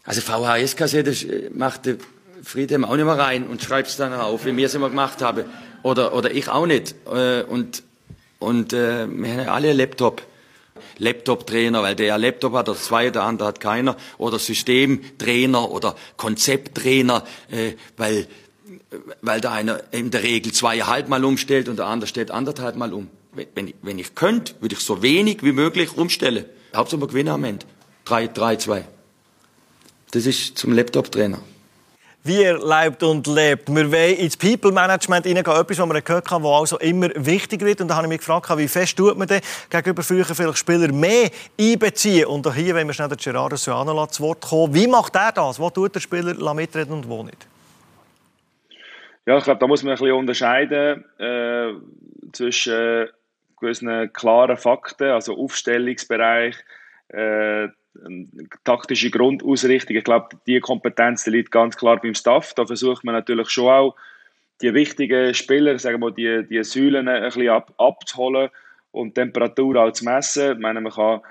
[0.03, 1.81] Also VHS-Kassette äh, macht
[2.43, 5.21] Friedhelm auch nicht mehr rein und schreibt es dann auf, wie wir es immer gemacht
[5.21, 5.45] haben.
[5.83, 6.95] Oder, oder ich auch nicht.
[7.11, 7.83] Äh, und
[8.39, 10.23] und äh, wir haben alle Laptop.
[10.97, 13.95] Laptop-Trainer, weil der ja Laptop hat, der zwei, der andere hat keiner.
[14.17, 18.27] Oder Systemtrainer oder Konzepttrainer, äh, weil,
[19.21, 22.93] weil der eine in der Regel zweieinhalb Mal umstellt und der andere stellt anderthalb Mal
[22.93, 23.09] um.
[23.55, 26.45] Wenn, wenn ich könnte, würde ich so wenig wie möglich umstellen.
[26.75, 27.65] Hauptsache wir gewinnen am Ende.
[28.05, 28.85] Drei, drei, zwei.
[30.11, 31.39] Das ist zum Laptop-Trainer
[32.23, 33.73] wie er lebt und lebt.
[33.73, 37.81] Wir wollen ins People-Management hineingehen, etwas, was wir gehört haben, was also immer wichtiger wird.
[37.81, 40.91] Und da habe ich mich gefragt, wie fest tut man denn gegenüber früher vielleicht Spieler
[40.91, 41.29] mehr
[41.59, 42.25] einbeziehen?
[42.25, 45.31] Und auch hier, wenn wir schnell den Gerardo Suano zu Wort kommen, wie macht er
[45.31, 45.59] das?
[45.59, 47.47] Wo tut der Spieler mitreden und wo nicht?
[49.25, 51.73] Ja, ich glaube, da muss man ein bisschen unterscheiden äh,
[52.33, 53.07] zwischen äh,
[53.59, 56.55] gewissen klaren Fakten, also Aufstellungsbereich,
[57.09, 57.67] äh,
[58.63, 59.95] taktische Grundausrichtung.
[59.95, 62.53] Ich glaube, die Kompetenz die liegt ganz klar beim Staff.
[62.53, 63.95] Da versucht man natürlich schon auch,
[64.61, 68.49] die wichtigen Spieler, sagen wir, die, die Säulen ein bisschen ab, abzuholen
[68.91, 70.53] und die Temperatur auch zu messen.
[70.53, 71.21] Ich meine, man kann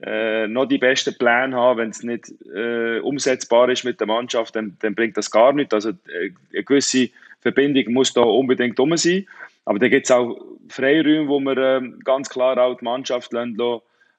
[0.00, 4.56] äh, noch die besten Pläne haben, wenn es nicht äh, umsetzbar ist mit der Mannschaft,
[4.56, 5.74] dann, dann bringt das gar nichts.
[5.74, 9.26] Also äh, eine gewisse Verbindung muss da unbedingt um sein.
[9.68, 13.58] Aber da gibt es auch Freiräume, wo man äh, ganz klar auch die Mannschaft lassen,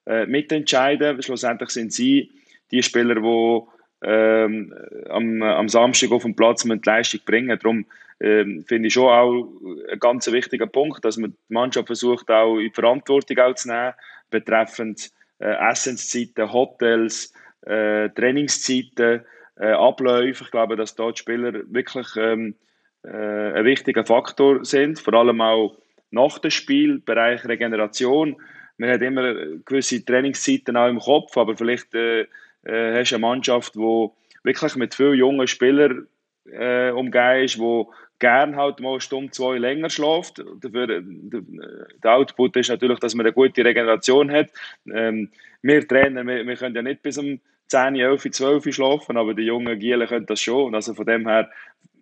[0.06, 1.20] äh, mitentscheiden.
[1.20, 2.30] Schlussendlich sind sie
[2.70, 3.60] die Spieler, die
[4.06, 4.72] ähm,
[5.08, 7.58] am, am Samstag auf dem Platz die Leistung bringen.
[7.58, 7.84] Darum
[8.20, 9.48] ähm, finde ich schon auch
[9.90, 13.70] ein ganz wichtiger Punkt, dass man die Mannschaft versucht, auch in die Verantwortung auch zu
[13.70, 13.94] nehmen,
[14.30, 15.10] betreffend
[15.40, 19.22] äh, Essenszeiten, Hotels, äh, Trainingszeiten,
[19.58, 20.44] äh, Abläufe.
[20.44, 22.69] Ich glaube, dass dort die Spieler wirklich ähm, äh,
[23.02, 25.76] ein wichtiger Faktor sind, vor allem auch
[26.10, 28.36] nach dem Spiel, Bereich Regeneration
[28.80, 29.34] man hat immer
[29.66, 32.22] gewisse Trainingszeiten auch im Kopf, aber vielleicht äh,
[32.62, 34.08] äh, hast du eine Mannschaft, die
[34.42, 36.06] wirklich mit vielen jungen Spielern
[36.50, 37.84] äh, umgeben ist, die
[38.20, 40.42] gern halt mal eine Stunde, zwei länger schläft.
[40.62, 44.50] Dafür, der Output ist natürlich, dass man eine gute Regeneration hat.
[44.90, 49.34] Ähm, wir Trainer, wir, wir können ja nicht bis um 10, 11, 12 schlafen, aber
[49.34, 50.74] die jungen Gielen können das schon.
[50.74, 51.50] Also von dem her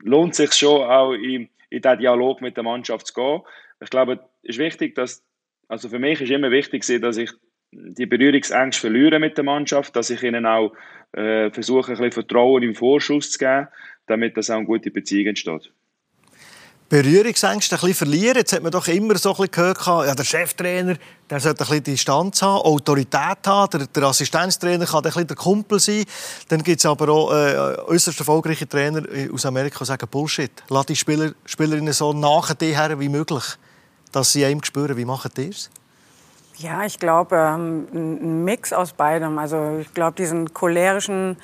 [0.03, 3.43] lohnt sich schon auch in, in diesen Dialog mit der Mannschaft zu gehen.
[3.81, 5.25] Ich glaube, es ist wichtig, dass,
[5.69, 7.31] also für mich ist immer wichtig, dass ich
[7.71, 10.73] die Berührungsängste verliere mit der Mannschaft, dass ich ihnen auch
[11.13, 13.69] äh, versuche, ein bisschen Vertrauen im Vorschuss zu geben,
[14.07, 15.73] damit das auch eine gute Beziehung entsteht.
[16.89, 18.37] Berührungsängste ein bisschen verlieren.
[18.37, 20.97] Jetzt hat man doch immer so ein bisschen gehört, ja, der Cheftrainer
[21.31, 23.71] der sollte ein bisschen Distanz haben, Autorität haben.
[23.71, 26.05] Der, der Assistenztrainer kann ein bisschen der Kumpel sein.
[26.49, 30.51] Dann gibt es aber auch äh, äußerst erfolgreiche Trainer aus Amerika, die sagen, Bullshit.
[30.69, 33.45] Lass die Spieler, Spielerinnen so nach dir her wie möglich,
[34.13, 34.97] dass sie einem spüren.
[34.97, 35.71] Wie machen die es?
[36.57, 39.39] Ja, ich glaube, ähm, ein Mix aus beidem.
[39.39, 41.37] Also ich glaube, diesen cholerischen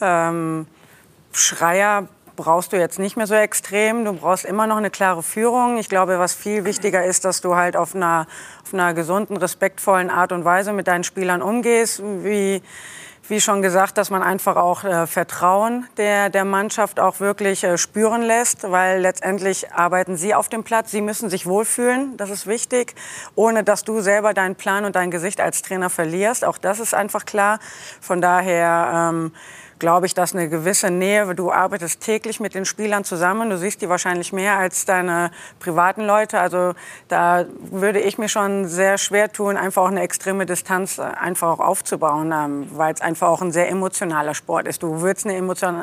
[0.00, 0.66] ähm,
[1.32, 4.04] Schreier brauchst du jetzt nicht mehr so extrem.
[4.04, 5.78] Du brauchst immer noch eine klare Führung.
[5.78, 8.26] Ich glaube, was viel wichtiger ist, dass du halt auf einer,
[8.64, 12.02] auf einer gesunden, respektvollen Art und Weise mit deinen Spielern umgehst.
[12.02, 12.62] Wie,
[13.28, 17.78] wie schon gesagt, dass man einfach auch äh, Vertrauen der, der Mannschaft auch wirklich äh,
[17.78, 20.90] spüren lässt, weil letztendlich arbeiten sie auf dem Platz.
[20.90, 22.94] Sie müssen sich wohlfühlen, das ist wichtig,
[23.34, 26.44] ohne dass du selber deinen Plan und dein Gesicht als Trainer verlierst.
[26.44, 27.60] Auch das ist einfach klar.
[28.00, 29.32] Von daher ähm,
[29.82, 33.82] glaube ich, dass eine gewisse Nähe, du arbeitest täglich mit den Spielern zusammen, du siehst
[33.82, 36.38] die wahrscheinlich mehr als deine privaten Leute.
[36.38, 36.74] Also
[37.08, 41.48] da würde ich mir schon sehr schwer tun, einfach auch eine extreme Distanz äh, einfach
[41.48, 44.84] auch aufzubauen, ähm, weil es einfach auch ein sehr emotionaler Sport ist.
[44.84, 45.36] Du würdest eine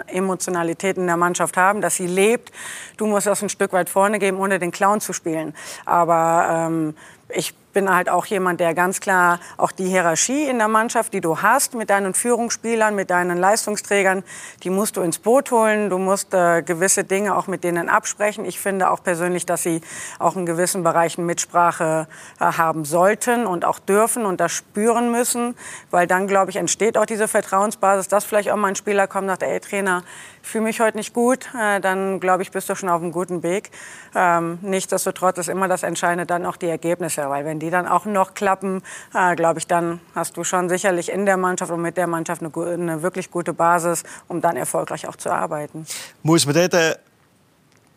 [0.07, 2.53] Emotionalität in der Mannschaft haben, dass sie lebt.
[2.95, 5.53] Du musst das ein Stück weit vorne geben, ohne den Clown zu spielen.
[5.85, 6.95] Aber ähm,
[7.29, 11.21] ich bin halt auch jemand, der ganz klar auch die Hierarchie in der Mannschaft, die
[11.21, 14.23] du hast mit deinen Führungsspielern, mit deinen Leistungsträgern,
[14.63, 15.89] die musst du ins Boot holen.
[15.89, 18.45] Du musst äh, gewisse Dinge auch mit denen absprechen.
[18.45, 19.81] Ich finde auch persönlich, dass sie
[20.17, 22.07] auch in gewissen Bereichen Mitsprache
[22.39, 25.55] äh, haben sollten und auch dürfen und das spüren müssen,
[25.91, 29.23] weil dann, glaube ich, entsteht auch diese Vertrauensbasis, dass vielleicht auch mal ein Spieler kommt
[29.23, 30.03] und sagt, ey Trainer,
[30.49, 33.43] fühle mich heute nicht gut, äh, dann glaube ich, bist du schon auf einem guten
[33.43, 33.71] Weg.
[34.15, 38.05] Ähm, nichtsdestotrotz ist immer das Entscheidende dann auch die Ergebnisse, weil wenn die dann auch
[38.05, 38.81] noch klappen,
[39.13, 42.41] äh, glaube ich, dann hast du schon sicherlich in der Mannschaft und mit der Mannschaft
[42.41, 45.85] eine, eine wirklich gute Basis, um dann erfolgreich auch zu arbeiten.
[46.23, 46.95] Muss man den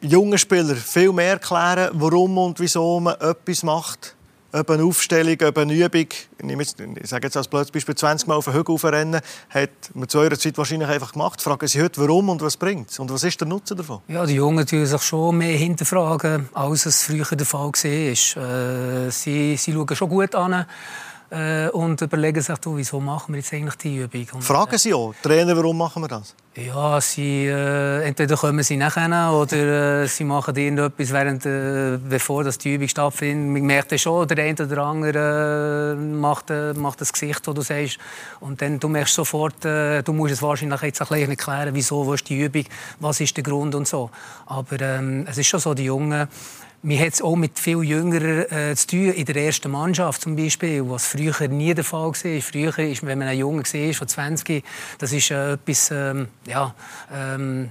[0.01, 4.15] jungen Spieler viel mehr erklären, warum und wieso man etwas macht?
[4.53, 8.55] Ob eine Aufstellung, ob eine Übung, ich sage jetzt als Beispiel 20 Mal auf den
[8.55, 11.41] Hügel rennen, hat man zu eurer Zeit wahrscheinlich einfach gemacht.
[11.41, 12.99] Fragen Sie heute, warum und was bringt es?
[12.99, 14.01] Und was ist der Nutzen davon?
[14.09, 19.07] Ja, die Jungen tun sich schon mehr hinterfragen, als es früher der Fall war.
[19.07, 20.67] Äh, sie, sie schauen schon gut an
[21.33, 24.27] äh, und überlegen sich, du, wieso machen wir jetzt eigentlich die Übung.
[24.35, 26.35] Und, Fragen Sie auch, Trainer, warum machen wir das?
[26.55, 32.45] Ja, sie, äh, entweder kommen sie nachher oder äh, sie machen irgendetwas, während, äh, bevor
[32.45, 33.55] das die Übung stattfindet.
[33.55, 37.62] Man merkt schon, der eine oder andere äh, macht, äh, macht das Gesicht, das du
[37.62, 37.97] sagst.
[38.40, 42.05] Und dann du merkst sofort, äh, du musst es wahrscheinlich jetzt ein bisschen erklären, wieso,
[42.05, 42.64] wo ist die Übung,
[43.01, 44.11] was ist der Grund und so.
[44.45, 46.29] Aber ähm, es ist schon so, die Jungen
[46.83, 50.35] wir haben es auch mit viel Jüngeren äh, zu tun, in der ersten Mannschaft zum
[50.35, 52.40] Beispiel, was früher nie der Fall war.
[52.40, 54.64] Früher, ist, wenn man ein Junge war, von 20,
[54.99, 56.75] das ist äh, etwas, ähm, ja,
[57.12, 57.71] ähm,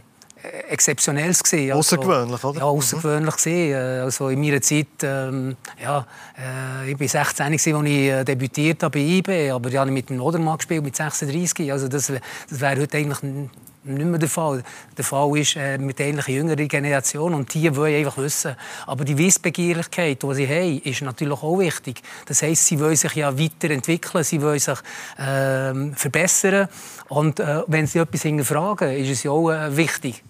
[0.70, 1.72] exzeptionelles gesehen.
[1.72, 2.60] Also, außergewöhnlich, oder?
[2.60, 3.74] Ja, außergewöhnlich gesehen.
[3.74, 6.06] Äh, also in meiner Zeit, ähm, ja,
[6.38, 10.10] äh, ich war 16, als ich äh, debütiert habe bei IB, aber ich habe mit
[10.10, 11.72] dem Odermann gespielt mit 36.
[11.72, 12.12] Also das,
[12.50, 13.50] das wäre heute eigentlich
[13.84, 14.64] nicht mehr der Fall.
[14.98, 18.56] Der Fall ist äh, mit ähnlichen jüngeren Generation und die wollen einfach wissen.
[18.86, 22.02] Aber die Wissbegierlichkeit, die sie haben, ist natürlich auch wichtig.
[22.26, 24.78] Das heisst, sie wollen sich ja weiterentwickeln, sie wollen sich
[25.18, 26.68] äh, verbessern
[27.10, 30.24] und äh, wenn sie etwas hinterfragen, ist es ja auch äh, wichtig.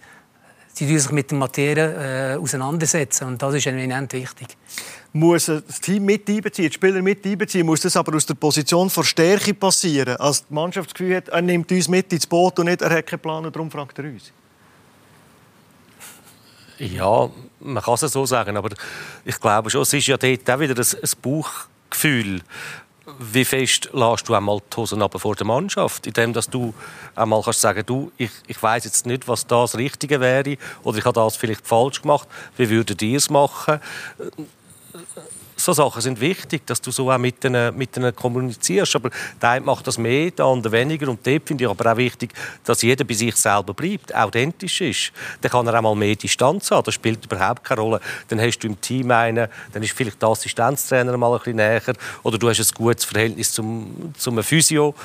[0.74, 4.58] Sie müssen sich mit der Materie äh, auseinandersetzen und das ist eminent wichtig
[5.14, 8.90] muss das Team mit einbeziehen, die Spieler mit einbeziehen, muss das aber aus der Position
[8.90, 10.16] von Stärke passieren.
[10.18, 12.90] Als die Mannschaft das Gefühl hat, er nimmt uns mit ins Boot und nicht, er
[12.90, 14.32] hat keinen Plan und darum fragt er uns.
[16.78, 17.30] Ja,
[17.60, 18.70] man kann es so sagen, aber
[19.24, 22.42] ich glaube schon, es ist ja dort auch wieder ein, ein Bauchgefühl.
[23.20, 26.74] Wie fest lässt du einmal die Hosen vor der Mannschaft, indem dass du
[27.16, 31.06] einmal kannst sagen, du, ich, ich weiß jetzt nicht, was das Richtige wäre oder ich
[31.06, 32.28] habe das vielleicht falsch gemacht.
[32.58, 33.80] Wie würdet ihr es machen?
[35.64, 38.96] So Sachen sind wichtig, dass du so auch mit ihnen, mit ihnen kommunizierst.
[38.96, 39.10] Aber
[39.42, 41.10] der eine macht das mehr, der andere weniger.
[41.10, 45.12] Und dort finde ich aber auch wichtig, dass jeder bei sich selber bleibt, authentisch ist.
[45.42, 46.84] Dann kann er auch mal mehr Distanz haben.
[46.84, 48.02] Das spielt überhaupt keine Rolle.
[48.28, 51.82] Dann hast du im Team einen, dann ist vielleicht der Assistenztrainer mal ein bisschen näher.
[52.24, 54.96] Oder du hast ein gutes Verhältnis zum, zum Physio.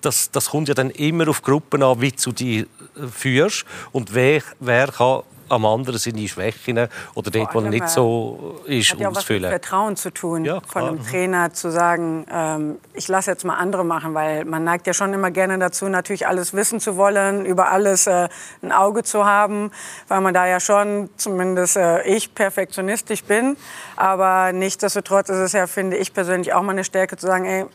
[0.00, 2.66] Das, das kommt ja dann immer auf Gruppen an, wie du die
[3.12, 3.64] führst.
[3.92, 8.92] Und wer, wer kann am anderen seine Schwächen oder dort, wo er nicht so ist,
[8.92, 9.42] hat ja ausfüllen.
[9.44, 13.44] was mit Vertrauen zu tun, ja, von einem Trainer zu sagen, ähm, ich lasse jetzt
[13.44, 16.96] mal andere machen, weil man neigt ja schon immer gerne dazu, natürlich alles wissen zu
[16.96, 18.28] wollen, über alles äh,
[18.62, 19.70] ein Auge zu haben,
[20.08, 23.56] weil man da ja schon, zumindest äh, ich, perfektionistisch bin.
[23.96, 27.66] Aber nichtsdestotrotz ist es ja, finde ich persönlich, auch mal eine Stärke zu sagen, ey,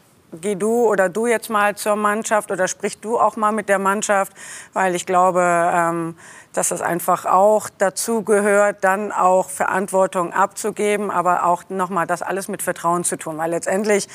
[0.41, 3.79] geh du oder du jetzt mal zur Mannschaft oder sprich du auch mal mit der
[3.79, 4.33] Mannschaft,
[4.73, 6.15] weil ich glaube, ähm,
[6.53, 12.47] dass es einfach auch dazu gehört, dann auch Verantwortung abzugeben, aber auch nochmal das alles
[12.47, 13.37] mit Vertrauen zu tun.
[13.37, 14.07] Weil letztendlich,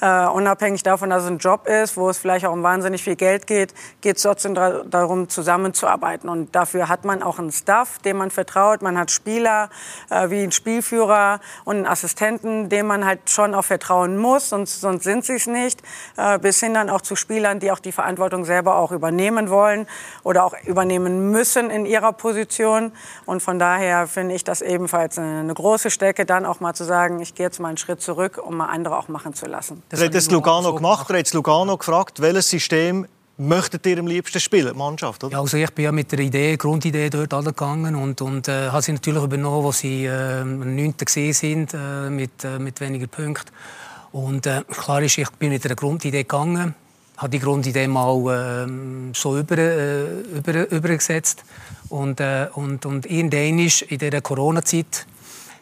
[0.00, 3.16] äh, unabhängig davon, dass es ein Job ist, wo es vielleicht auch um wahnsinnig viel
[3.16, 6.28] Geld geht, geht es trotzdem darum, zusammenzuarbeiten.
[6.28, 8.82] Und dafür hat man auch einen Staff, dem man vertraut.
[8.82, 9.70] Man hat Spieler
[10.10, 14.80] äh, wie einen Spielführer und einen Assistenten, dem man halt schon auch vertrauen muss, sonst,
[14.80, 15.82] sonst sind sie es nicht.
[16.16, 19.86] Äh, bis hin dann auch zu Spielern, die auch die Verantwortung selber auch übernehmen wollen
[20.22, 22.92] oder auch übernehmen müssen in ihrer Position.
[23.24, 27.20] Und von daher finde ich das ebenfalls eine, große Stärke, dann auch mal zu sagen,
[27.20, 29.82] ich gehe jetzt mal einen Schritt zurück, um mal andere auch machen zu lassen.
[29.88, 33.06] Das hat es Lugano gemacht, er hat Lugano gefragt, welches System
[33.38, 35.22] möchtet ihr am liebsten spielen, die Mannschaft?
[35.24, 35.34] Oder?
[35.34, 38.82] Ja, also ich bin ja mit der Idee, Grundidee dort angegangen und, und äh, habe
[38.82, 40.94] sie natürlich übernommen, wo sie äh, 9.
[40.96, 43.50] gesehen sind, äh, mit, äh, mit weniger Punkten.
[44.12, 46.74] Und äh, klar ist, ich bin mit einer Grundidee gegangen
[47.16, 51.44] habe die Grundidee mal äh, so über, äh, über, übergesetzt.
[51.88, 55.06] Und, äh, und, und irgendwann in dieser Corona-Zeit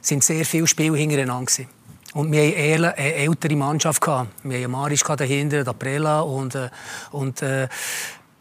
[0.00, 1.46] sind sehr viele Spiele hintereinander.
[1.46, 1.68] Gewesen.
[2.14, 4.06] Und wir hatten eine ältere Mannschaft.
[4.06, 4.24] Wir
[4.60, 6.20] hatten Marisch dahinter, Prela.
[6.20, 6.70] Und, äh,
[7.10, 7.68] und äh,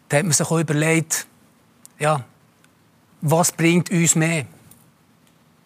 [0.09, 1.25] da hat man sich auch überlegt,
[1.99, 2.23] ja,
[3.21, 4.45] was bringt uns mehr?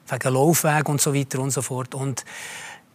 [0.10, 1.96] Wegen Laufweg und so weiter und so fort.
[1.96, 2.24] Und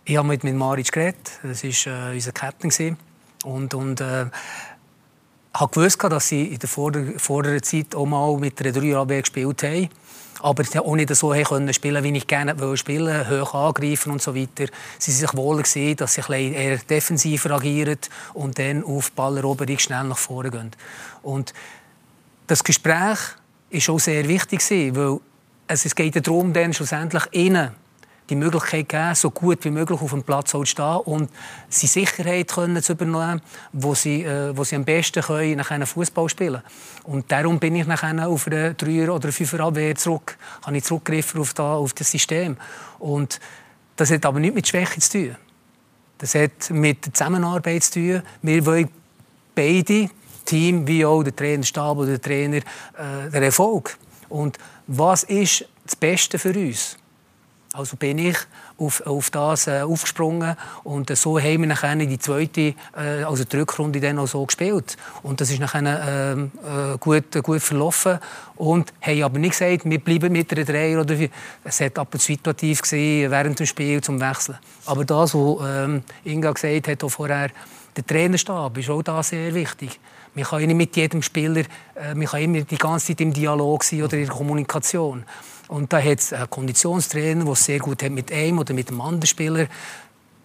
[0.04, 1.30] ich habe mit, Maric geredet.
[1.42, 2.96] Das war äh, unser Captain.
[3.42, 4.26] Und, und äh,
[5.54, 9.88] habe gewusst, dass sie in der vorderen Zeit auch mal mit einer 3 gespielt haben.
[10.40, 14.34] Aber auch nicht so können spielen, wie ich gerne will spielen hoch angreifen und so
[14.34, 14.66] weiter.
[14.98, 17.98] Sie sind sich wohl gesehen, dass sie eher defensiver agieren
[18.34, 20.70] und dann auf Balleroberung schnell nach vorne gehen.
[21.22, 21.52] Und
[22.46, 23.18] das Gespräch
[23.70, 25.20] war auch sehr wichtig, weil
[25.68, 27.70] es geht darum, dann schlussendlich innen
[28.32, 31.30] die Möglichkeit geben, so gut wie möglich auf dem Platz zu stehen und
[31.68, 33.42] sie Sicherheit können zu übernehmen,
[33.72, 36.62] wo sie, äh, wo sie am besten können, nachher Fußball spielen
[37.04, 41.40] Und darum bin ich nachher auf eine 3 oder 5 Abwehr zurück, habe ich zurückgegriffen
[41.40, 42.56] auf, da, auf das System.
[42.98, 43.38] Und
[43.96, 45.36] das hat aber nichts mit Schwäche zu tun.
[46.18, 48.22] Das hat mit der Zusammenarbeit zu tun.
[48.42, 48.88] Wir wollen
[49.54, 50.08] beide,
[50.44, 53.96] Team wie auch der Trainerstab oder der Trainer, äh, der Erfolg.
[54.28, 56.96] Und was ist das Beste für uns?
[57.74, 58.36] Also bin ich
[58.76, 63.44] auf, auf das äh, aufgesprungen und äh, so haben wir nachher die zweite, äh, also
[63.44, 64.98] die Rückrunde dann auch so gespielt.
[65.22, 68.18] Und das ist nachher ähm, äh, gut, gut verlaufen
[68.56, 71.30] und haben aber nicht gesagt, wir bleiben mit einer Dreier oder vier.
[71.64, 74.58] Es hat aber situativ gesehen während dem Spiel zum Wechseln.
[74.84, 77.48] Aber das, was ähm, Inga gesagt hat, auch vorher,
[77.96, 79.98] der Trainerstab ist auch da sehr wichtig.
[80.34, 83.82] Man kann nicht mit jedem Spieler, äh, man kann immer die ganze Zeit im Dialog
[83.82, 85.24] sein oder in der Kommunikation.
[85.72, 89.00] Und da hat es einen Konditionstrainer, der sehr gut hat mit einem oder mit einem
[89.00, 89.66] anderen Spieler.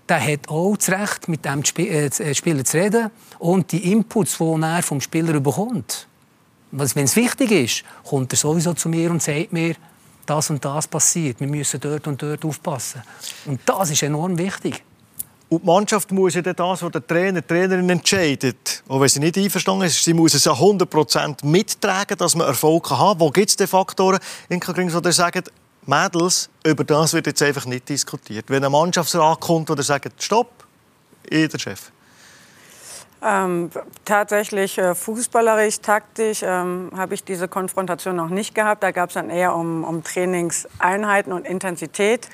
[0.08, 4.38] Der hat auch das Recht, mit dem äh, äh, Spieler zu reden und die Inputs,
[4.38, 6.08] die er vom Spieler bekommt.
[6.72, 9.76] Wenn es wichtig ist, kommt er sowieso zu mir und sagt mir,
[10.26, 11.42] das und das passiert.
[11.42, 13.02] Wir müssen dort und dort aufpassen.
[13.46, 14.82] Und das ist enorm wichtig.
[15.50, 19.20] Und die Mannschaft muss ja das, was der Trainer, die Trainerin entscheidet, auch wenn sie
[19.20, 23.20] nicht einverstanden ist, sie muss es ja 100% mittragen, dass man Erfolg haben.
[23.20, 25.44] Wo gibt es die Faktoren, Inka die sagen,
[25.86, 28.46] Mädels, über das wird jetzt einfach nicht diskutiert.
[28.50, 30.52] Wenn ein Mannschaftsrat kommt, der sagt, stopp,
[31.24, 31.92] ich der Chef.
[33.24, 33.72] Ähm,
[34.06, 38.84] tatsächlich äh, fußballerisch, taktisch ähm, habe ich diese Konfrontation noch nicht gehabt.
[38.84, 42.30] Da gab es dann eher um, um Trainingseinheiten und Intensität,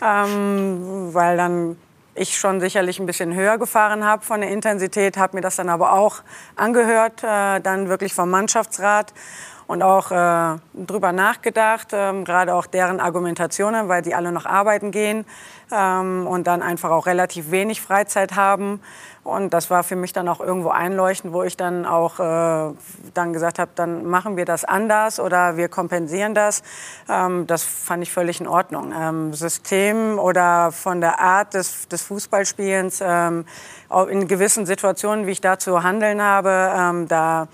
[0.00, 1.76] ähm, weil dann
[2.18, 5.68] ich schon sicherlich ein bisschen höher gefahren habe von der Intensität, habe mir das dann
[5.68, 6.22] aber auch
[6.56, 9.12] angehört, äh, dann wirklich vom Mannschaftsrat
[9.68, 14.90] und auch äh, drüber nachgedacht, ähm, gerade auch deren Argumentationen, weil die alle noch arbeiten
[14.90, 15.26] gehen
[15.70, 18.80] ähm, und dann einfach auch relativ wenig Freizeit haben.
[19.28, 22.74] Und das war für mich dann auch irgendwo einleuchtend, wo ich dann auch äh,
[23.12, 26.62] dann gesagt habe, dann machen wir das anders oder wir kompensieren das.
[27.08, 28.92] Ähm, das fand ich völlig in Ordnung.
[28.98, 33.44] Ähm, System oder von der Art des, des Fußballspielens ähm,
[34.08, 37.48] in gewissen Situationen, wie ich da zu handeln habe, ähm, da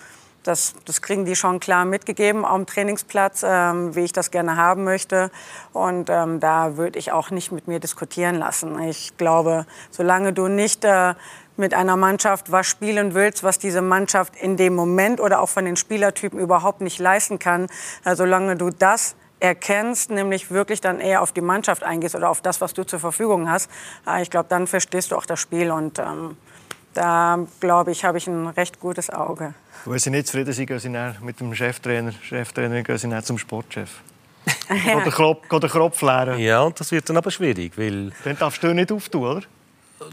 [0.44, 4.84] das, das kriegen die schon klar mitgegeben am Trainingsplatz, ähm, wie ich das gerne haben
[4.84, 5.30] möchte.
[5.72, 8.78] Und ähm, da würde ich auch nicht mit mir diskutieren lassen.
[8.82, 11.14] Ich glaube, solange du nicht äh,
[11.56, 15.64] mit einer Mannschaft was spielen willst, was diese Mannschaft in dem Moment oder auch von
[15.64, 17.68] den Spielertypen überhaupt nicht leisten kann,
[18.04, 22.40] äh, solange du das erkennst, nämlich wirklich dann eher auf die Mannschaft eingehst oder auf
[22.40, 23.70] das, was du zur Verfügung hast,
[24.06, 26.36] äh, ich glaube, dann verstehst du auch das Spiel und ähm,
[26.94, 29.54] da glaube ich, habe ich ein recht gutes Auge.
[29.84, 30.88] Wenn Sie nicht zufrieden sind, gehen Sie
[31.20, 33.90] mit dem Cheftrainer, Cheftrainer gehen Sie zum Sportchef.
[34.86, 34.96] ja.
[34.96, 36.38] Oder Kropf, oder Kropf leeren.
[36.38, 38.12] Ja, und das wird dann aber schwierig, weil...
[38.24, 39.42] Dann darfst du nicht auftun, oder?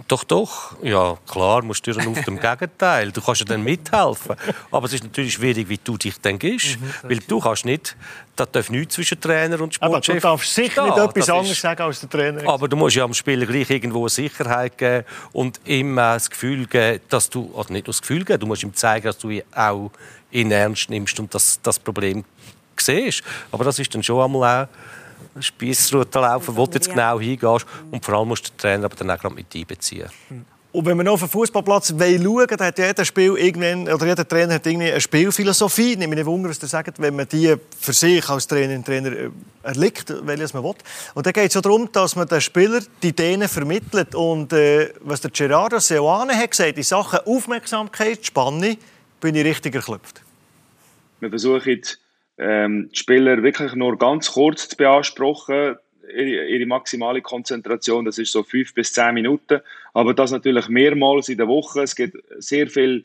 [0.08, 0.76] Doch, doch.
[0.82, 3.12] Ja, klar, musst du auf dem Gegenteil.
[3.12, 4.36] Du kannst ja dann mithelfen.
[4.72, 6.80] Aber es ist natürlich schwierig, wie du dich dann gibst.
[6.80, 7.96] Mhm, weil du kannst nicht,
[8.36, 11.62] da darf nichts zwischen Trainer und Sportchef Aber du darfst sicher nicht etwas anderes ist,
[11.62, 12.50] sagen als der Trainer.
[12.50, 17.02] Aber du musst ja am Spieler gleich irgendwo Sicherheit geben und ihm das Gefühl geben,
[17.10, 19.92] dass du, oder nicht nur das Gefühl geben, du musst ihm zeigen, dass du auch
[20.32, 22.24] ihn ernst nimmst und das, das Problem
[22.78, 23.22] siehst.
[23.52, 24.68] Aber das ist dann schon einmal auch
[25.40, 27.66] Spießroute laufen, wo du jetzt genau hingehst.
[27.92, 30.10] Und vor allem musst du den Trainer aber dann auch mit einbeziehen.
[30.74, 34.26] Und wenn wir noch auf den Fußballplatz schauen, dann hat jeder Spiel irgendwann, oder jeder
[34.26, 35.92] Trainer hat irgendwie eine Spielphilosophie.
[35.92, 39.12] Ich nehme nicht Wunder, was ihr sagt, wenn man die für sich als Trainer, Trainer
[39.12, 39.30] äh,
[39.64, 40.76] erliegt, welches man will.
[41.14, 44.16] Und dann geht es ja darum, dass man den Spieler die Ideen vermittelt.
[44.16, 48.78] Und äh, was der Gerardo Seoane hat gesagt, in Sachen Aufmerksamkeit, Spanne,
[49.20, 50.22] bin ich richtig erklopft.
[51.20, 51.82] Wir versuchen
[52.42, 55.76] ähm, die Spieler wirklich nur ganz kurz zu beanspruchen,
[56.12, 59.60] ihre, ihre, maximale Konzentration, das ist so fünf bis zehn Minuten,
[59.94, 61.84] aber das natürlich mehrmals in der Woche.
[61.84, 63.04] Es gibt sehr viele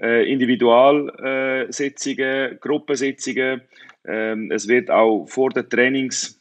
[0.00, 3.62] äh, Individualsitzungen, äh, Gruppensitzungen.
[4.04, 6.38] Ähm, es wird auch vor den Trainings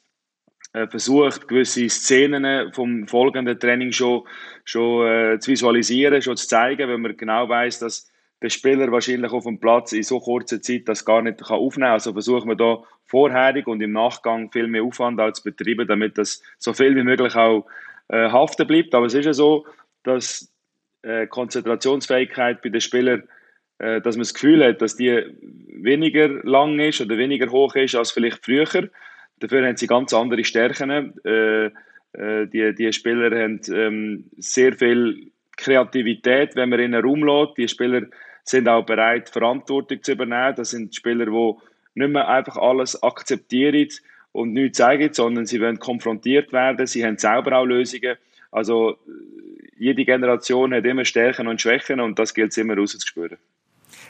[0.74, 4.24] äh, versucht, gewisse Szenen vom folgenden Training schon,
[4.66, 8.12] schon äh, zu visualisieren, schon zu zeigen, wenn man genau weiß, dass
[8.44, 11.94] der Spieler wahrscheinlich auf dem Platz in so kurzer Zeit das gar nicht aufnehmen kann.
[11.94, 16.44] Also versuchen wir da vorherig und im Nachgang viel mehr Aufwand als betreiben, damit das
[16.60, 17.66] so viel wie möglich auch
[18.10, 18.94] äh, haften bleibt.
[18.94, 19.66] Aber es ist ja so,
[20.04, 20.52] dass
[21.04, 23.24] äh, Konzentrationsfähigkeit bei den Spielern,
[23.80, 25.24] äh, dass man das Gefühl hat, dass die
[25.68, 28.90] weniger lang ist oder weniger hoch ist als vielleicht früher.
[29.40, 31.18] Dafür haben sie ganz andere Stärken.
[31.24, 31.72] Äh,
[32.12, 37.58] äh, die, die Spieler haben ähm, sehr viel Kreativität, wenn man in einen Raum lässt.
[37.58, 38.04] Die Spieler
[38.44, 40.56] sind auch bereit, Verantwortung zu übernehmen.
[40.56, 41.54] Das sind Spieler, die
[41.96, 43.90] nicht mehr einfach alles akzeptieren
[44.32, 46.86] und nichts zeigen, sondern sie wollen konfrontiert werden.
[46.88, 48.18] Sie haben selber auch Lösungen.
[48.52, 48.98] Also
[49.78, 53.38] jede Generation hat immer Stärken und Schwächen und das gilt es immer rauszuspüren.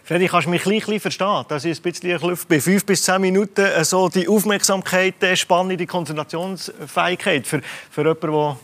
[0.04, 1.46] Freddy, kannst du mich ein bisschen verstehen?
[1.48, 5.78] Das ist ein bisschen bei fünf bis zehn Minuten äh, so die Aufmerksamkeit, die Spannung,
[5.78, 8.58] die Konzentrationsfähigkeit für, für jemanden,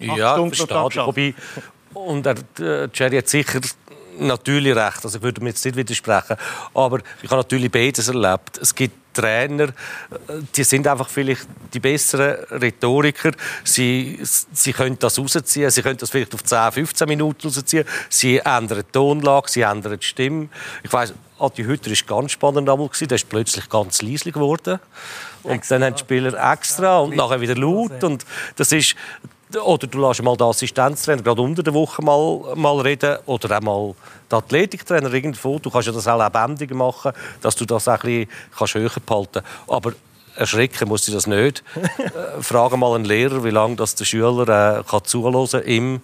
[0.00, 1.06] der ja, verstehe.
[1.06, 1.34] Wobei,
[1.92, 3.60] und der, der Jerry hat sicher
[4.20, 6.36] natürlich recht, also ich würde mir jetzt nicht widersprechen,
[6.74, 8.58] aber ich habe natürlich beides erlebt.
[8.60, 9.68] Es gibt Trainer,
[10.54, 13.32] die sind einfach vielleicht die besseren Rhetoriker.
[13.64, 17.84] Sie, sie können das rausziehen, sie können das vielleicht auf 10, 15 Minuten rausziehen.
[18.08, 20.48] Sie ändern die Tonlage, sie ändern die Stimme.
[20.82, 24.78] Ich weiss, Adi Hütter war ganz spannend, der ist plötzlich ganz leise geworden.
[25.42, 25.78] Und extra.
[25.78, 28.04] dann haben die Spieler extra und nachher wieder laut.
[28.04, 28.94] Und das ist,
[29.58, 33.62] oder du lässt mal den Assistenztrainer gerade unter der Woche mal, mal reden oder auch
[33.62, 33.94] mal
[34.30, 35.58] den Athletiktrainer irgendwo.
[35.58, 38.28] Du kannst ja das auch lebendiger machen, dass du das auch ein
[38.58, 39.68] bisschen höher behalten kannst.
[39.68, 39.92] Aber
[40.36, 41.62] erschrecken muss sie das nicht.
[41.98, 46.02] äh, frage mal einen Lehrer, wie lange das der Schüler äh, kann zuhören kann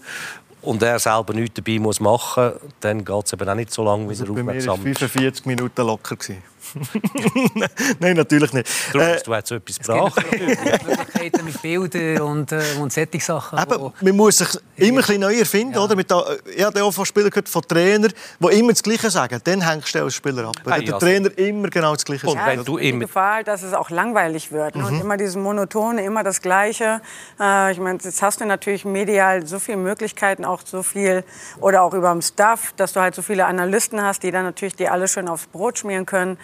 [0.63, 3.85] und er selber nichts dabei muss machen muss, dann geht es eben auch nicht so
[3.85, 4.99] lange, wie also er aufmerksam ist.
[4.99, 6.17] 45 Minuten locker.
[6.17, 6.43] Gewesen.
[8.01, 8.69] Nein, natürlich nicht.
[8.93, 10.25] Darum hast äh, du jetzt so etwas gebracht.
[10.33, 13.59] Möglichkeiten mit Bildern und, äh, und solche Sachen.
[13.59, 15.75] Eben, man muss sich immer ein neu erfinden.
[15.75, 15.85] Ja.
[15.85, 15.97] Oder?
[15.97, 19.41] Mit da, ich habe auch von Spielern gehört, von Trainern, die immer das Gleiche sagen.
[19.45, 20.57] Dann hängst du als Spieler ab.
[20.65, 21.07] Wenn der also.
[21.07, 22.37] Trainer immer genau das Gleiche sagt.
[22.37, 23.01] Ja, wenn du immer...
[23.01, 24.77] die Gefahr, dass es auch langweilig wird.
[24.77, 24.83] Ne?
[24.83, 24.89] Mhm.
[24.89, 27.01] Und immer dieses Monotone, immer das Gleiche.
[27.41, 31.25] Äh, ich meine, jetzt hast du natürlich medial so viele Möglichkeiten, auch so viel,
[31.61, 34.77] oder auch über dem Staff, dass du halt so viele Analysten hast, die dann natürlich
[34.77, 36.39] die alle schön aufs Brot schmieren können.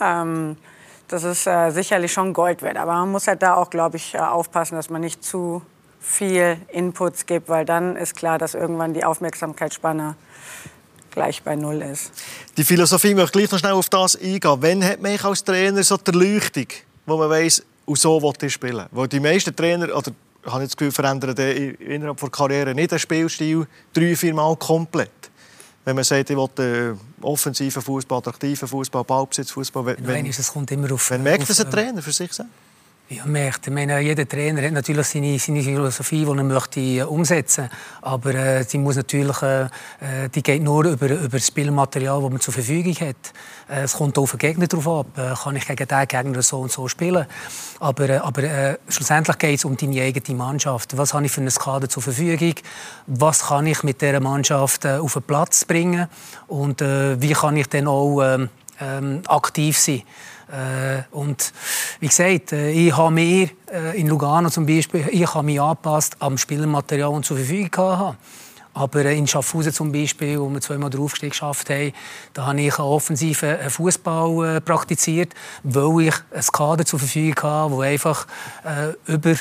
[0.00, 0.56] Ähm,
[1.08, 2.76] das ist äh, sicherlich schon Gold wert.
[2.76, 5.62] Aber man muss halt da auch, glaube ich, äh, aufpassen, dass man nicht zu
[6.00, 10.16] viel Inputs gibt, weil dann ist klar, dass irgendwann die Aufmerksamkeitsspanne
[11.10, 12.12] gleich bei Null ist.
[12.56, 14.58] Die Philosophie möchte gleich noch schnell auf das eingehen.
[14.60, 16.66] Wann hat man als Trainer so die Erleuchtung,
[17.06, 18.86] wo man weiss, und so will ich spielen?
[18.90, 20.12] Weil die meisten Trainer, oder
[20.46, 25.27] habe ich das Gefühl, verändern innerhalb der Karriere nicht den Spielstil drei, vier Mal komplett
[25.88, 29.86] wenn man sagt, ich will äh, offensiven Fußball, attraktiven Fußball, Ballbesitzfußball.
[29.86, 31.10] Wenn, Nein, es kommt immer auf.
[31.10, 32.44] Wenn merkt das ein Trainer für sich selbst?
[33.10, 33.66] Ja, merkt.
[33.66, 37.70] Ich meine, jeder Trainer hat natürlich seine, seine Philosophie, die er möchte äh, umsetzen
[38.02, 39.68] Aber äh, die, muss natürlich, äh, äh,
[40.34, 43.16] die geht nur über, über das Spielmaterial, das man zur Verfügung hat.
[43.70, 45.06] Äh, es kommt auch auf den Gegner drauf ab.
[45.16, 47.24] Äh, kann ich gegen den Gegner so und so spielen?
[47.80, 50.94] Aber, äh, aber äh, schlussendlich geht es um deine eigene Mannschaft.
[50.98, 52.56] Was habe ich für einen Kader zur Verfügung?
[53.06, 56.08] Was kann ich mit dieser Mannschaft auf den Platz bringen?
[56.46, 58.38] Und wie kann ich dann auch
[58.80, 60.04] ähm, aktiv sind.
[60.50, 61.52] Äh, und
[62.00, 66.16] wie gesagt, äh, ich habe mir äh, in Lugano zum Beispiel, ich habe mich angepasst
[66.20, 68.16] am Spielermaterial, das zur Verfügung hatte.
[68.74, 71.92] Aber in Schaffhausen zum Beispiel, wo wir zweimal draufgestiegen geschafft haben,
[72.32, 75.34] da habe ich einen offensiven Fußball praktiziert,
[75.64, 78.26] weil ich ein Kader zur Verfügung hatte, das einfach
[79.06, 79.34] über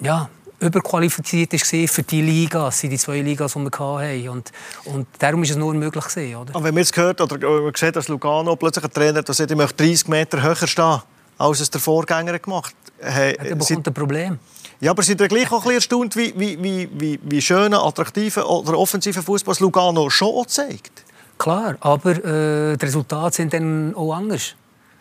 [0.00, 0.28] ja,
[0.60, 4.28] überqualifiziert war für die Ligas, die zwei Ligas, die wir hatten.
[4.28, 4.52] Und,
[4.84, 6.04] und darum war es nur möglich.
[6.04, 6.54] Gewesen, oder?
[6.54, 9.50] Aber wenn man jetzt gehört oder man sieht, dass Lugano plötzlich ein Trainer der sagt,
[9.50, 11.02] ich möchte 30 Meter höher stehen,
[11.38, 13.14] als es der Vorgänger gemacht hat.
[13.14, 14.38] Hey, dann bekommt ein Problem.
[14.80, 18.48] Ja, aber sind ihr gleich auch ein erstaunt, wie, wie, wie, wie, wie schöner, attraktiver
[18.48, 21.04] oder offensiver Fußball Lugano schon zeigt?
[21.36, 24.54] Klar, aber äh, die Resultate sind dann auch anders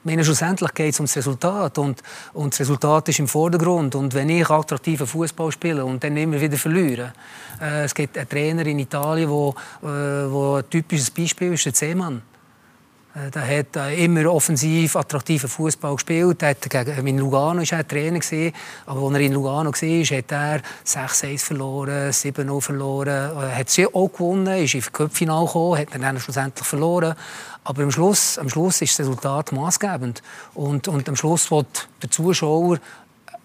[0.08, 2.02] meine, schlussendlich geht es um das Resultat und,
[2.34, 3.94] und das Resultat ist im Vordergrund.
[3.94, 7.14] Und wenn ich attraktiven Fußball spiele und dann immer wieder verliere,
[7.62, 9.54] äh, es gibt einen Trainer in Italien, wo,
[9.84, 12.22] äh, ein typisches Beispiel ist, der Seemann.
[13.18, 16.44] Äh, der hat immer offensiv attraktiven Fußball gespielt.
[16.44, 18.20] Er hat gegen, in Lugano war er Trainer.
[18.86, 23.08] Aber als er in Lugano war, hat er 6-1 verloren, 7-0 verloren.
[23.08, 27.16] Er hat sie auch gewonnen, ist ins Cup-Final gekommen, hat dann schlussendlich verloren.
[27.64, 30.22] Aber am Schluss, am Schluss ist das Resultat maßgebend.
[30.54, 32.80] Und, und am Schluss wird der Zuschauer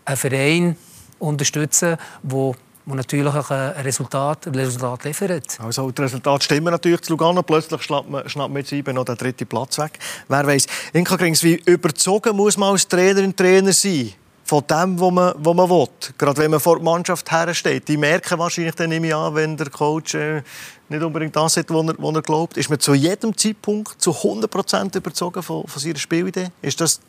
[0.04, 0.76] einen Verein
[1.18, 2.54] unterstützen, der
[2.84, 5.58] wo natürlich ein Resultat, ein Resultat liefert.
[5.60, 7.42] Also das Resultat stimmt natürlich zu Lugano.
[7.42, 9.98] Plötzlich schnappt man, schnappt man sieben noch den dritten Platz weg.
[10.28, 10.66] Wer weiß?
[10.92, 14.12] Inka Grings, wie überzogen muss man als Trainerin Trainer sein?
[14.44, 15.88] Von dem, was man, was man will.
[16.18, 17.86] Gerade wenn man vor der Mannschaft hersteht.
[17.86, 20.42] Die merken wahrscheinlich dann nicht an, wenn der Coach äh,
[20.88, 22.56] nicht unbedingt das hat, was er, was er glaubt.
[22.56, 26.48] Ist man zu jedem Zeitpunkt zu 100% überzogen von, von seiner Spielidee?
[26.60, 27.00] Ist das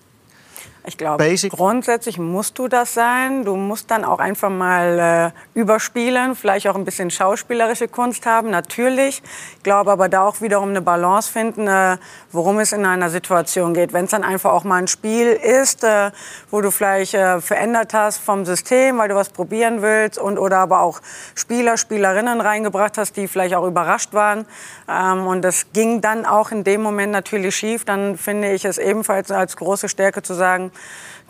[0.86, 3.46] ich glaube, grundsätzlich musst du das sein.
[3.46, 8.50] Du musst dann auch einfach mal äh, überspielen, vielleicht auch ein bisschen schauspielerische Kunst haben,
[8.50, 9.24] natürlich.
[9.58, 11.98] Ich glaube aber da auch wiederum eine Balance finden, äh,
[12.34, 13.94] worum es in einer Situation geht.
[13.94, 16.12] Wenn es dann einfach auch mal ein Spiel ist, äh,
[16.52, 20.58] wo du vielleicht äh, verändert hast vom System, weil du was probieren willst und oder
[20.58, 21.00] aber auch
[21.34, 24.46] Spieler, Spielerinnen reingebracht hast, die vielleicht auch überrascht waren.
[24.90, 27.86] Ähm, und das ging dann auch in dem Moment natürlich schief.
[27.86, 30.73] Dann finde ich es ebenfalls als große Stärke zu sagen,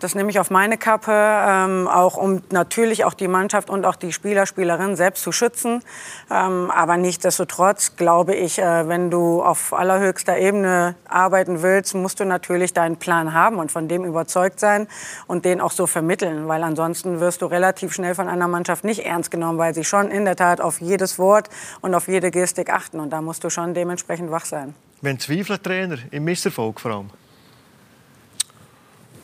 [0.04, 3.96] das nehme ich auf meine Kappe, ähm, auch um natürlich auch die Mannschaft und auch
[3.96, 5.82] die Spieler, Spielerinnen selbst zu schützen.
[6.30, 12.26] Ähm, aber nichtsdestotrotz glaube ich, äh, wenn du auf allerhöchster Ebene arbeiten willst, musst du
[12.26, 14.88] natürlich deinen Plan haben und von dem überzeugt sein
[15.28, 19.06] und den auch so vermitteln, weil ansonsten wirst du relativ schnell von einer Mannschaft nicht
[19.06, 22.74] ernst genommen, weil sie schon in der Tat auf jedes Wort und auf jede Gestik
[22.74, 24.76] achten und da musst du schon dementsprechend wach sein.
[25.02, 27.23] Wenn Zweifler Trainer im Misserfolg vor allem?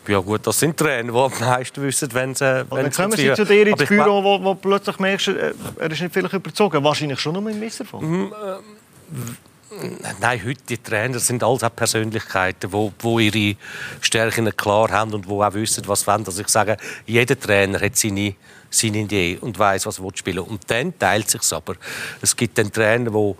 [0.09, 2.65] Ja gut, das sind Trainer, die am meisten wissen, wenn sie...
[2.71, 6.01] Wenn dann kommen sie zu dir ins Büro, wo, wo plötzlich merkst, äh, er ist
[6.01, 6.83] nicht vielleicht überzogen.
[6.83, 8.01] Wahrscheinlich schon nur im Misserfolg.
[8.01, 13.57] Mm, äh, nein, heute die Trainer sind alles auch Persönlichkeiten, die, die ihre
[14.01, 16.25] Stärken klar haben und die auch wissen, was sie wollen.
[16.25, 18.33] Also ich sage, jeder Trainer hat seine,
[18.71, 20.53] seine Idee und weiß, was er spielen will.
[20.53, 21.75] Und dann teilt sich aber.
[22.19, 23.35] Es gibt den Trainer, die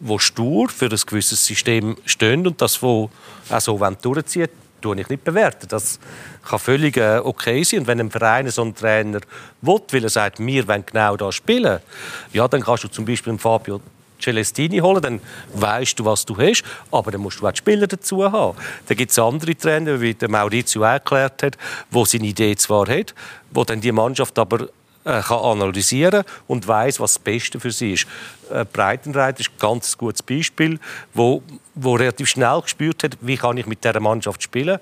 [0.00, 3.10] wo stur für ein gewisses System stehen und das wo
[3.48, 4.48] auch so durchziehen
[4.84, 5.66] tue ich nicht bewerten.
[5.68, 5.98] Das
[6.46, 7.80] kann völlig äh, okay sein.
[7.80, 9.20] Und wenn ein Verein so einen Trainer
[9.62, 11.80] will, weil er sagt, wir wollen genau da spielen,
[12.32, 13.80] ja, dann kannst du zum Beispiel Fabio
[14.20, 15.20] Celestini holen, dann
[15.54, 18.56] weißt du, was du hast, aber dann musst du auch die Spieler dazu haben.
[18.86, 21.58] Dann gibt es andere Trainer, wie der Maurizio erklärt hat,
[21.90, 23.14] wo seine Idee zwar hat,
[23.50, 24.68] wo dann die Mannschaft aber
[25.04, 28.06] äh, kann analysieren und weiß, was das Beste für sie ist.
[28.50, 30.78] Äh, Breitenreiter ist ein ganz gutes Beispiel,
[31.12, 31.42] wo,
[31.74, 34.78] wo relativ schnell gespürt hat, wie kann ich mit dieser Mannschaft spielen.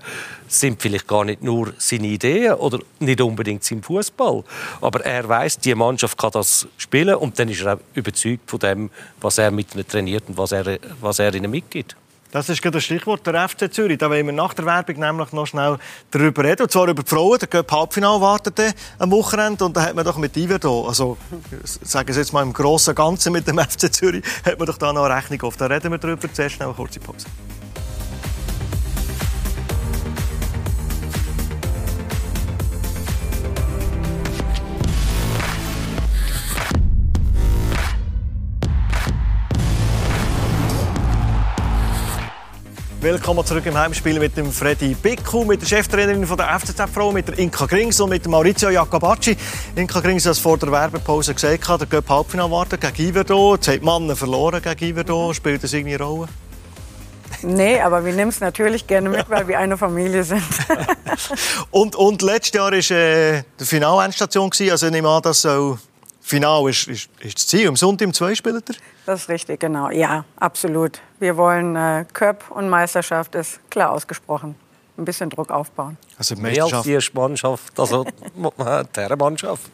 [0.46, 4.44] Das sind vielleicht gar nicht nur seine Ideen oder nicht unbedingt sein Fußball,
[4.80, 8.60] aber er weiß, die Mannschaft kann das spielen und dann ist er auch überzeugt von
[8.60, 11.96] dem, was er mit ihnen trainiert und was er, was er ihnen mitgibt.
[12.33, 13.99] Das ist gerade das Stichwort der FC Zürich.
[13.99, 15.76] Da wollen wir nach der Werbung nämlich noch schnell
[16.11, 16.62] darüber reden.
[16.62, 17.39] Und zwar über die Frauen.
[17.39, 18.59] Der Cup Halbfinale wartet
[18.99, 19.66] am Wochenende.
[19.66, 21.18] Und da hat man doch mit Iverdo, also
[21.83, 24.95] sagen Sie jetzt mal im grossen Ganzen mit dem FC Zürich, hat man doch da
[24.95, 25.59] noch eine Rechnung auf.
[25.59, 26.33] Da reden wir darüber.
[26.33, 27.26] Zuerst schnell eine kurze Pause.
[43.03, 47.26] Willkommen zurück im Heimspiel mit dem Freddy Bicku, mit der Cheftrainerin von der FCZ-Frau, mit
[47.26, 49.36] der Inka Grings und mit Maurizio Jacobacci.
[49.74, 53.57] Inka Grings hat es vor der Werbepause gesagt, der Göpp Halbfinale warten gegen Iverdo.
[53.57, 55.34] Jetzt haben die Männer verloren gegen Iverdo.
[55.34, 56.28] Spielt das irgendeine Rolle?
[57.42, 60.44] Nee, aber wir nehmen es natürlich gerne mit, weil wir eine Familie sind.
[61.72, 64.48] und, und letztes Jahr war äh, die Finalendstation.
[64.70, 65.76] Also ich nehme an, das soll
[66.22, 67.68] Final ist, ist, ist das Ziel.
[67.68, 68.76] Am Sonntag um zwei spielt er?
[69.04, 69.90] Das ist richtig, genau.
[69.90, 71.00] Ja, absolut.
[71.18, 74.54] Wir wollen äh, Cup und Meisterschaft ist klar ausgesprochen.
[74.96, 75.96] Ein bisschen Druck aufbauen.
[76.16, 78.04] Also Mehr als die Mannschaft, also
[78.36, 79.70] die Herrenmannschaft.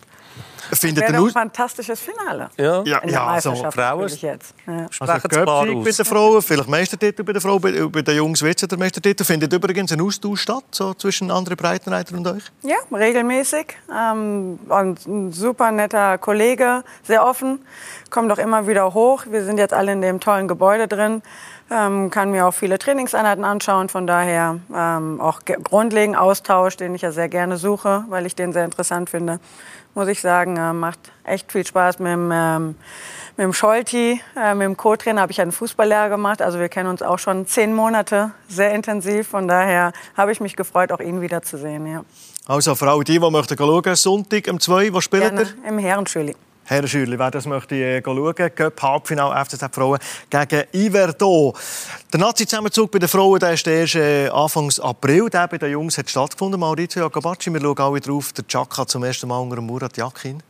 [0.73, 2.51] Findet wäre ein fantastisches Finale.
[2.57, 4.55] Ja, ja, ja also Frauen jetzt.
[4.67, 4.87] Ja.
[5.01, 8.63] Also Köpfsieg bei den Frauen, vielleicht Meistertitel bei den Frauen, bei, bei den Jungs wird
[8.63, 9.25] es der Meistertitel.
[9.25, 12.45] Findet übrigens ein Austausch statt so zwischen anderen Breitenreitern und euch?
[12.63, 13.77] Ja, regelmäßig.
[13.91, 17.61] Ähm, ein super netter Kollege, sehr offen,
[18.11, 19.25] kommt auch immer wieder hoch.
[19.29, 21.23] Wir sind jetzt alle in dem tollen Gebäude drin.
[21.71, 23.91] Ähm, kann mir auch viele Trainingseinheiten anschauen.
[23.91, 28.55] Von daher ähm, auch grundlegend Austausch, den ich ja sehr gerne suche, weil ich den
[28.55, 29.39] sehr interessant finde
[29.99, 30.57] muss ich sagen.
[30.57, 32.77] Äh, macht echt viel Spaß mit dem, ähm,
[33.37, 36.41] mit dem Scholti, äh, mit dem Co-Trainer habe ich einen Fußballlehrer gemacht.
[36.41, 39.29] Also wir kennen uns auch schon zehn Monate, sehr intensiv.
[39.29, 41.87] Von daher habe ich mich gefreut, auch ihn wiederzusehen.
[41.87, 42.05] Ja.
[42.47, 45.69] Also Frau, die, die möchten schauen, Sonntag um 2, wo spielt Gerne, ihr?
[45.69, 46.35] Im Herrenschüli.
[46.69, 49.99] Herr Schürli, wer das möchte äh, schauen, Cup Halbfinale FCZ Frauen
[50.29, 51.55] gegen Iverdo.
[52.13, 55.31] Der Nazi-Zusammenzug bei den Frauen der ist äh, Anfang April.
[55.31, 56.61] Der bei den Jungs hat stattgefunden.
[56.61, 58.35] Maurizio Jacobacci, wir schauen alle drauf.
[58.35, 60.43] Der Chaka zum ersten Mal unter Murat Yakin.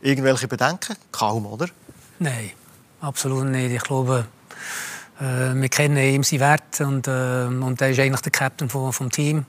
[0.00, 0.96] Irgendwelche Bedenken?
[1.12, 1.66] Kaum, oder?
[2.18, 2.52] Nein,
[3.02, 3.72] absolut nicht.
[3.72, 4.24] Ich glaube,
[5.20, 8.90] äh, wir kennen ihm seinen Wert und, äh, und er ist eigentlich der Captain vom,
[8.90, 9.44] vom Team.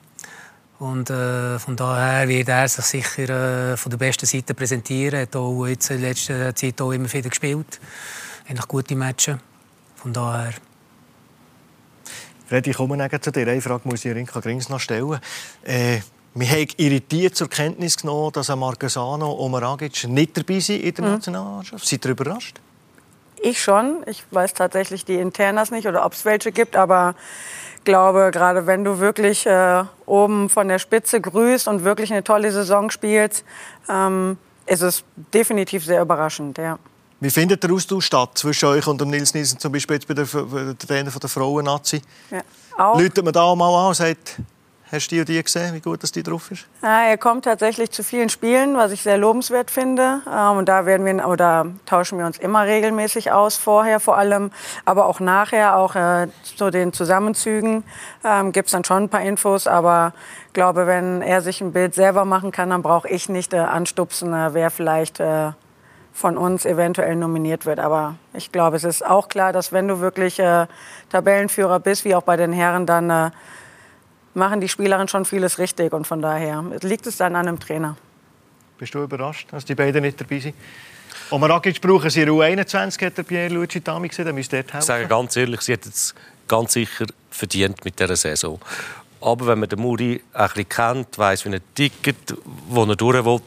[0.80, 5.16] Und äh, von daher wird er sich sicher äh, von der besten Seite präsentieren.
[5.16, 7.80] Er hat auch jetzt in letzter Zeit auch immer wieder gespielt.
[8.48, 9.38] Eigentlich gute Matches.
[9.96, 10.54] Von daher.
[12.48, 13.48] Freddy, ich komme zu dir.
[13.48, 15.20] Eine Frage muss ich Rinka Grings noch stellen.
[15.64, 16.00] Äh,
[16.36, 21.06] wir haben irritiert zur Kenntnis genommen, dass Marquesano und Maragic nicht dabei sind in der
[21.06, 21.12] mhm.
[21.14, 21.88] Nationalmannschaft.
[21.88, 22.62] Seid ihr überrascht?
[23.42, 24.04] Ich schon.
[24.06, 27.16] Ich weiß tatsächlich die Internas nicht oder ob es welche gibt, aber
[27.88, 32.52] glaube, gerade wenn du wirklich äh, oben von der Spitze grüßt und wirklich eine tolle
[32.52, 33.46] Saison spielst,
[33.90, 36.58] ähm, ist es definitiv sehr überraschend.
[36.58, 36.78] Ja.
[37.22, 40.14] Wie findet der Austausch statt zwischen euch und dem Nils Nielsen, zum Beispiel jetzt bei
[40.14, 42.02] der, der Trainer der Frauen-Nazi?
[42.30, 44.36] Ja, Läutet man da mal an und sagt,
[44.90, 46.66] Hast du die gesehen, wie gut das die drauf ist?
[46.82, 50.22] Ja, er kommt tatsächlich zu vielen Spielen, was ich sehr lobenswert finde.
[50.26, 54.50] Ähm, und da werden wir oder tauschen wir uns immer regelmäßig aus, vorher vor allem,
[54.86, 57.84] aber auch nachher, auch äh, zu den Zusammenzügen
[58.24, 59.68] ähm, gibt es dann schon ein paar Infos.
[59.68, 60.14] Aber
[60.48, 63.58] ich glaube, wenn er sich ein Bild selber machen kann, dann brauche ich nicht äh,
[63.58, 65.52] anstupsen, äh, wer vielleicht äh,
[66.14, 67.80] von uns eventuell nominiert wird.
[67.80, 70.66] Aber ich glaube, es ist auch klar, dass wenn du wirklich äh,
[71.10, 73.32] Tabellenführer bist, wie auch bei den Herren, dann äh,
[74.34, 75.94] machen die Spielerinnen schon vieles richtig.
[75.94, 77.98] Und von daher liegt es dann an einem Trainer.
[78.78, 80.56] Bist du überrascht, dass die beiden nicht dabei sind?
[81.30, 84.78] Und Maragic brauchen sie U21, hat der Pierre Luigi Tami gesehen, müsst ihr helfen.
[84.80, 86.14] Ich sage ganz ehrlich, sie hat es
[86.48, 88.60] ganz sicher verdient mit dieser Saison.
[89.20, 92.36] Aber wenn man den Muri ein bisschen kennt, weiss, wie er tickt,
[92.68, 93.42] wo er durch will,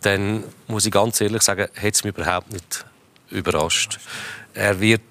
[0.00, 2.84] dann muss ich ganz ehrlich sagen, hat es mich überhaupt nicht
[3.30, 4.00] überrascht.
[4.54, 5.02] Er wird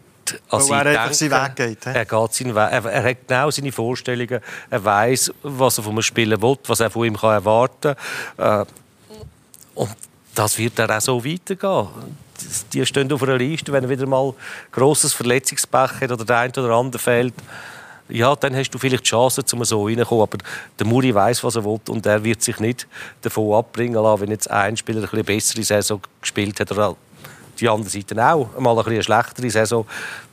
[0.49, 1.85] also er denke, seinen Weg geht.
[1.85, 2.71] Er geht seinen Weg.
[2.71, 4.39] Er, er, hat genau seine Vorstellungen.
[4.69, 7.95] Er weiß, was er vom Spielen will, was er von ihm kann erwarten
[8.37, 8.61] kann.
[8.61, 8.65] Äh,
[9.75, 9.89] und
[10.35, 11.87] das wird dann auch so weitergehen.
[12.73, 14.33] Die stehen auf einer Liste, wenn er wieder mal
[14.71, 17.33] grosses Verletzungspech hat oder der eine oder andere fehlt.
[18.09, 20.23] Ja, dann hast du vielleicht die Chance, um so reinzukommen.
[20.23, 20.37] Aber
[20.77, 22.87] der Muri weiß, was er will und er wird sich nicht
[23.21, 26.95] davon abbringen lassen, wenn jetzt ein Spieler eine bessere Saison gespielt hat oder
[27.59, 29.85] die andere Seite auch mal ein eine schlechtere Saison.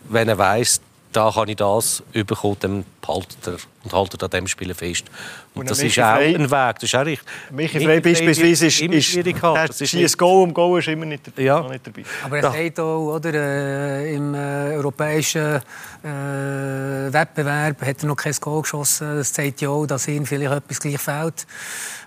[0.08, 0.80] Wenn er weiss,
[1.12, 5.06] da kann ich das bekommen, dann hält er und haltet an dem Spiel fest.
[5.54, 7.28] Und, und das ist auch Frey, ein Weg, das ist auch richtig.
[7.50, 11.42] Michi Frey beispielsweise ist, ist, ist, ist ein Goal um Goal ist immer nicht, dabei.
[11.42, 11.68] Ja.
[11.68, 12.04] nicht dabei.
[12.24, 12.52] Aber er ja.
[12.52, 15.56] sagt auch, oder, äh, im äh, europäischen
[16.04, 19.16] äh, Wettbewerb hat er noch kein Goal geschossen.
[19.16, 21.46] Das zeigt ja auch, dass ihm vielleicht etwas gleich fehlt.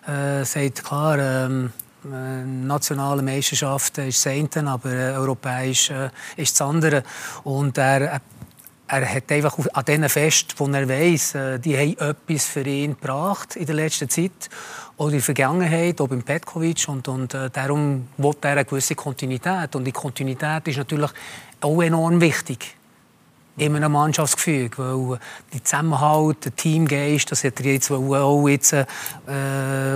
[0.08, 1.72] Äh, sagt klar, ähm,
[2.06, 7.04] äh, nationale Meisterschaften ist das eine, aber äh, europäisch äh, ist das andere.
[7.44, 8.22] Und er,
[8.88, 13.56] er hat einfach an diesen Fest, wo er äh, die haben etwas für ihn gebracht
[13.56, 14.50] in der letzten Zeit
[14.98, 16.88] oder in der Vergangenheit, auch beim Petkovic.
[16.88, 19.76] Und, und äh, darum will er eine gewisse Kontinuität.
[19.76, 21.12] Und die Kontinuität ist natürlich
[21.62, 22.76] auch enorm wichtig
[23.56, 25.20] in einem Mannschaftsgefüge, weil
[25.54, 28.86] die Zusammenhalt, der Teamgeist, das hat er jetzt auch jetzt, äh,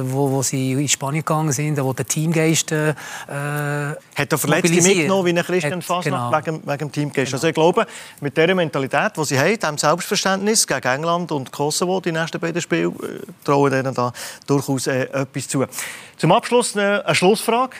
[0.03, 2.93] wo, wo sie in Spanien gegangen sind, wo der Teamgeist äh,
[3.27, 6.45] Hat er Verletzte mitgenommen, wie ein Christian Fasnacht, ja.
[6.45, 7.31] wegen, wegen dem Teamgeist.
[7.31, 7.37] Genau.
[7.37, 7.87] Also ich glaube,
[8.21, 12.61] mit dieser Mentalität, die sie haben, dem Selbstverständnis gegen England und Kosovo, die nächsten beiden
[12.61, 14.13] Spiele, äh, trauen denen da
[14.45, 15.65] durchaus äh, etwas zu.
[16.17, 17.75] Zum Abschluss eine, eine Schlussfrage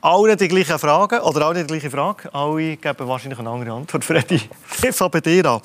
[0.00, 2.32] alle die gleichen Fragen oder alle die gleiche Frage.
[2.34, 4.04] Alle geben wahrscheinlich eine andere Antwort.
[4.04, 4.40] Freddy,
[4.82, 5.60] ich fange bei dir an.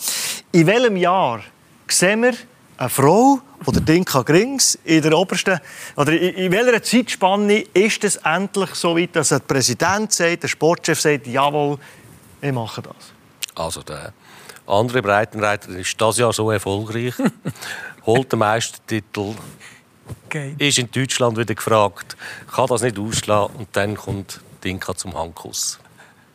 [0.51, 1.41] In welchem Jahr
[1.87, 2.33] sehen wir
[2.77, 5.59] eine Frau oder Dinka Grings in der obersten
[5.95, 10.47] oder in, in welcher Zeitspanne ist es endlich so weit, dass der Präsident sagt, der
[10.47, 11.77] Sportchef sagt, jawohl,
[12.41, 12.95] ich mache das?
[13.55, 14.13] Also der
[14.67, 17.13] andere Breitenreiter ist das Jahr so erfolgreich,
[18.05, 19.33] holt den Meistertitel,
[20.25, 20.55] okay.
[20.57, 22.15] ist in Deutschland wieder gefragt,
[22.53, 25.79] kann das nicht ausschlagen und dann kommt Dinka zum Handkuss.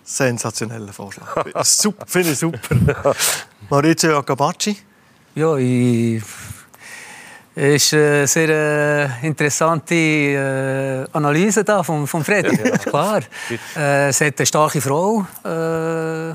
[0.05, 1.47] Sensationeller Vorschlag.
[1.65, 3.15] super, finde ich super.
[3.71, 4.77] Maurizio Acabacci?
[5.35, 6.23] Ja, ich
[7.55, 12.47] ist eine sehr äh, interessante äh, Analyse da von, von Fred.
[12.47, 12.79] Ja.
[12.79, 13.23] Klar.
[13.77, 16.35] Äh, es hat eine starke Frau äh,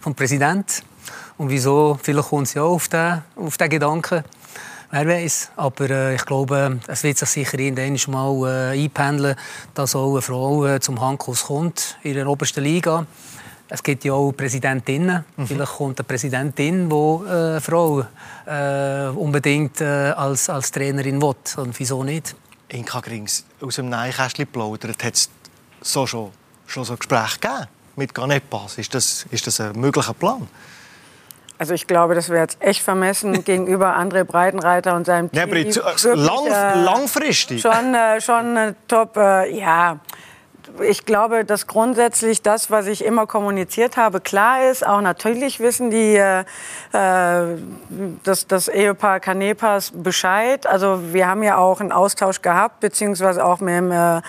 [0.00, 0.82] vom Präsident.
[1.38, 1.98] Und wieso?
[2.02, 4.22] Vielleicht kommt sie auch auf den, auf den Gedanken.
[4.94, 5.52] Wer weiß.
[5.56, 9.36] Aber äh, ich glaube, es wird sich sicher irgendwann mal äh, einpendeln,
[9.72, 13.06] dass auch eine Frau äh, zum Handkuss kommt in der obersten Liga.
[13.70, 15.24] Es gibt ja auch Präsidentinnen.
[15.38, 15.46] Mhm.
[15.46, 18.04] Vielleicht kommt eine Präsidentin, die äh, eine Frau
[18.44, 21.36] äh, unbedingt äh, als, als Trainerin will.
[21.56, 22.36] Und wieso nicht?
[22.68, 25.30] Inka Grings, aus dem Neinkästchen plaudert, hat es
[25.80, 26.32] so schon,
[26.66, 27.66] schon so Gespräche gegeben
[27.96, 28.76] mit Ganepas.
[28.76, 30.46] Ist das, ist das ein möglicher Plan?
[31.62, 35.38] Also ich glaube, das wäre jetzt echt vermessen gegenüber André Breitenreiter und seinem Team.
[35.38, 37.62] Ja, aber jetzt, äh, lang, äh, langfristig?
[37.62, 40.00] Schon, äh, schon äh, top, äh, ja
[40.80, 44.84] ich glaube, dass grundsätzlich das, was ich immer kommuniziert habe, klar ist.
[44.84, 46.40] Auch natürlich wissen die, äh,
[46.92, 47.58] äh
[48.24, 50.66] das, das Ehepaar Kanepas Bescheid.
[50.66, 54.22] Also wir haben ja auch einen Austausch gehabt, beziehungsweise auch mit dem äh,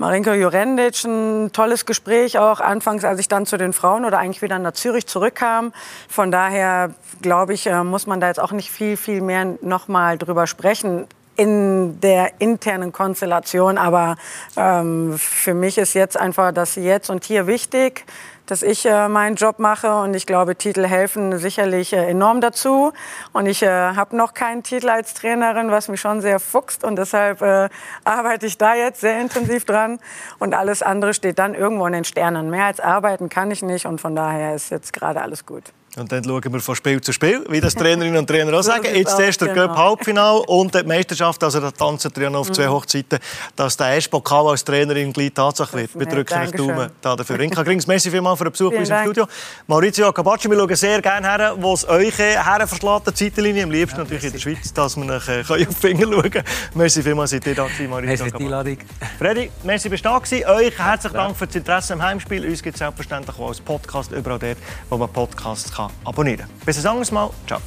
[0.00, 4.40] Marinko Jurendic ein tolles Gespräch auch anfangs, als ich dann zu den Frauen oder eigentlich
[4.40, 5.74] wieder nach Zürich zurückkam.
[6.08, 9.88] Von daher glaube ich, äh, muss man da jetzt auch nicht viel, viel mehr noch
[9.88, 13.76] mal drüber sprechen in der internen Konstellation.
[13.76, 14.16] Aber
[14.56, 18.06] ähm, für mich ist jetzt einfach das Jetzt und Hier wichtig
[18.50, 22.92] dass ich äh, meinen Job mache und ich glaube, Titel helfen sicherlich äh, enorm dazu.
[23.32, 26.96] Und ich äh, habe noch keinen Titel als Trainerin, was mich schon sehr fuchst und
[26.96, 27.68] deshalb äh,
[28.04, 30.00] arbeite ich da jetzt sehr intensiv dran
[30.38, 32.50] und alles andere steht dann irgendwo in den Sternen.
[32.50, 35.64] Mehr als arbeiten kann ich nicht und von daher ist jetzt gerade alles gut.
[35.96, 38.86] Und dann schauen wir von Spiel zu Spiel, wie das Trainerinnen und Trainer auch sagen.
[38.94, 39.66] Jetzt erst der genau.
[39.66, 42.72] Cup Halbfinale und die Meisterschaft, also da tanzen noch auf zwei mhm.
[42.72, 43.18] Hochzeiten,
[43.56, 45.98] dass der erste Pokal als Trainerin gleich Tatsache wird.
[45.98, 47.40] Wir drücken euch Daumen dafür.
[47.40, 49.26] Inka Grings, merci vielmals für den Besuch bei uns im Studio.
[49.66, 53.64] Maurizio Acabacci, wir schauen sehr gerne her, wo es euch her verschlägt, die Zeitlinie.
[53.64, 56.30] Am liebsten ja, natürlich in der Schweiz, dass wir euch äh, auf die Finger schauen
[56.30, 56.44] können.
[56.74, 58.78] Merci vielmals, seid ihr da gewesen, Maurizio Acabacci.
[59.18, 60.48] Freddy, merci, bist du da gewesen.
[60.48, 62.46] Euch herzlichen Dank für das Interesse am Heimspiel.
[62.46, 66.50] Uns gibt es selbstverständlich auch als Podcast überall dort, wo man Podcasts abonnieren kann.
[66.66, 67.30] Bis ein anderes Mal.
[67.46, 67.60] Ciao.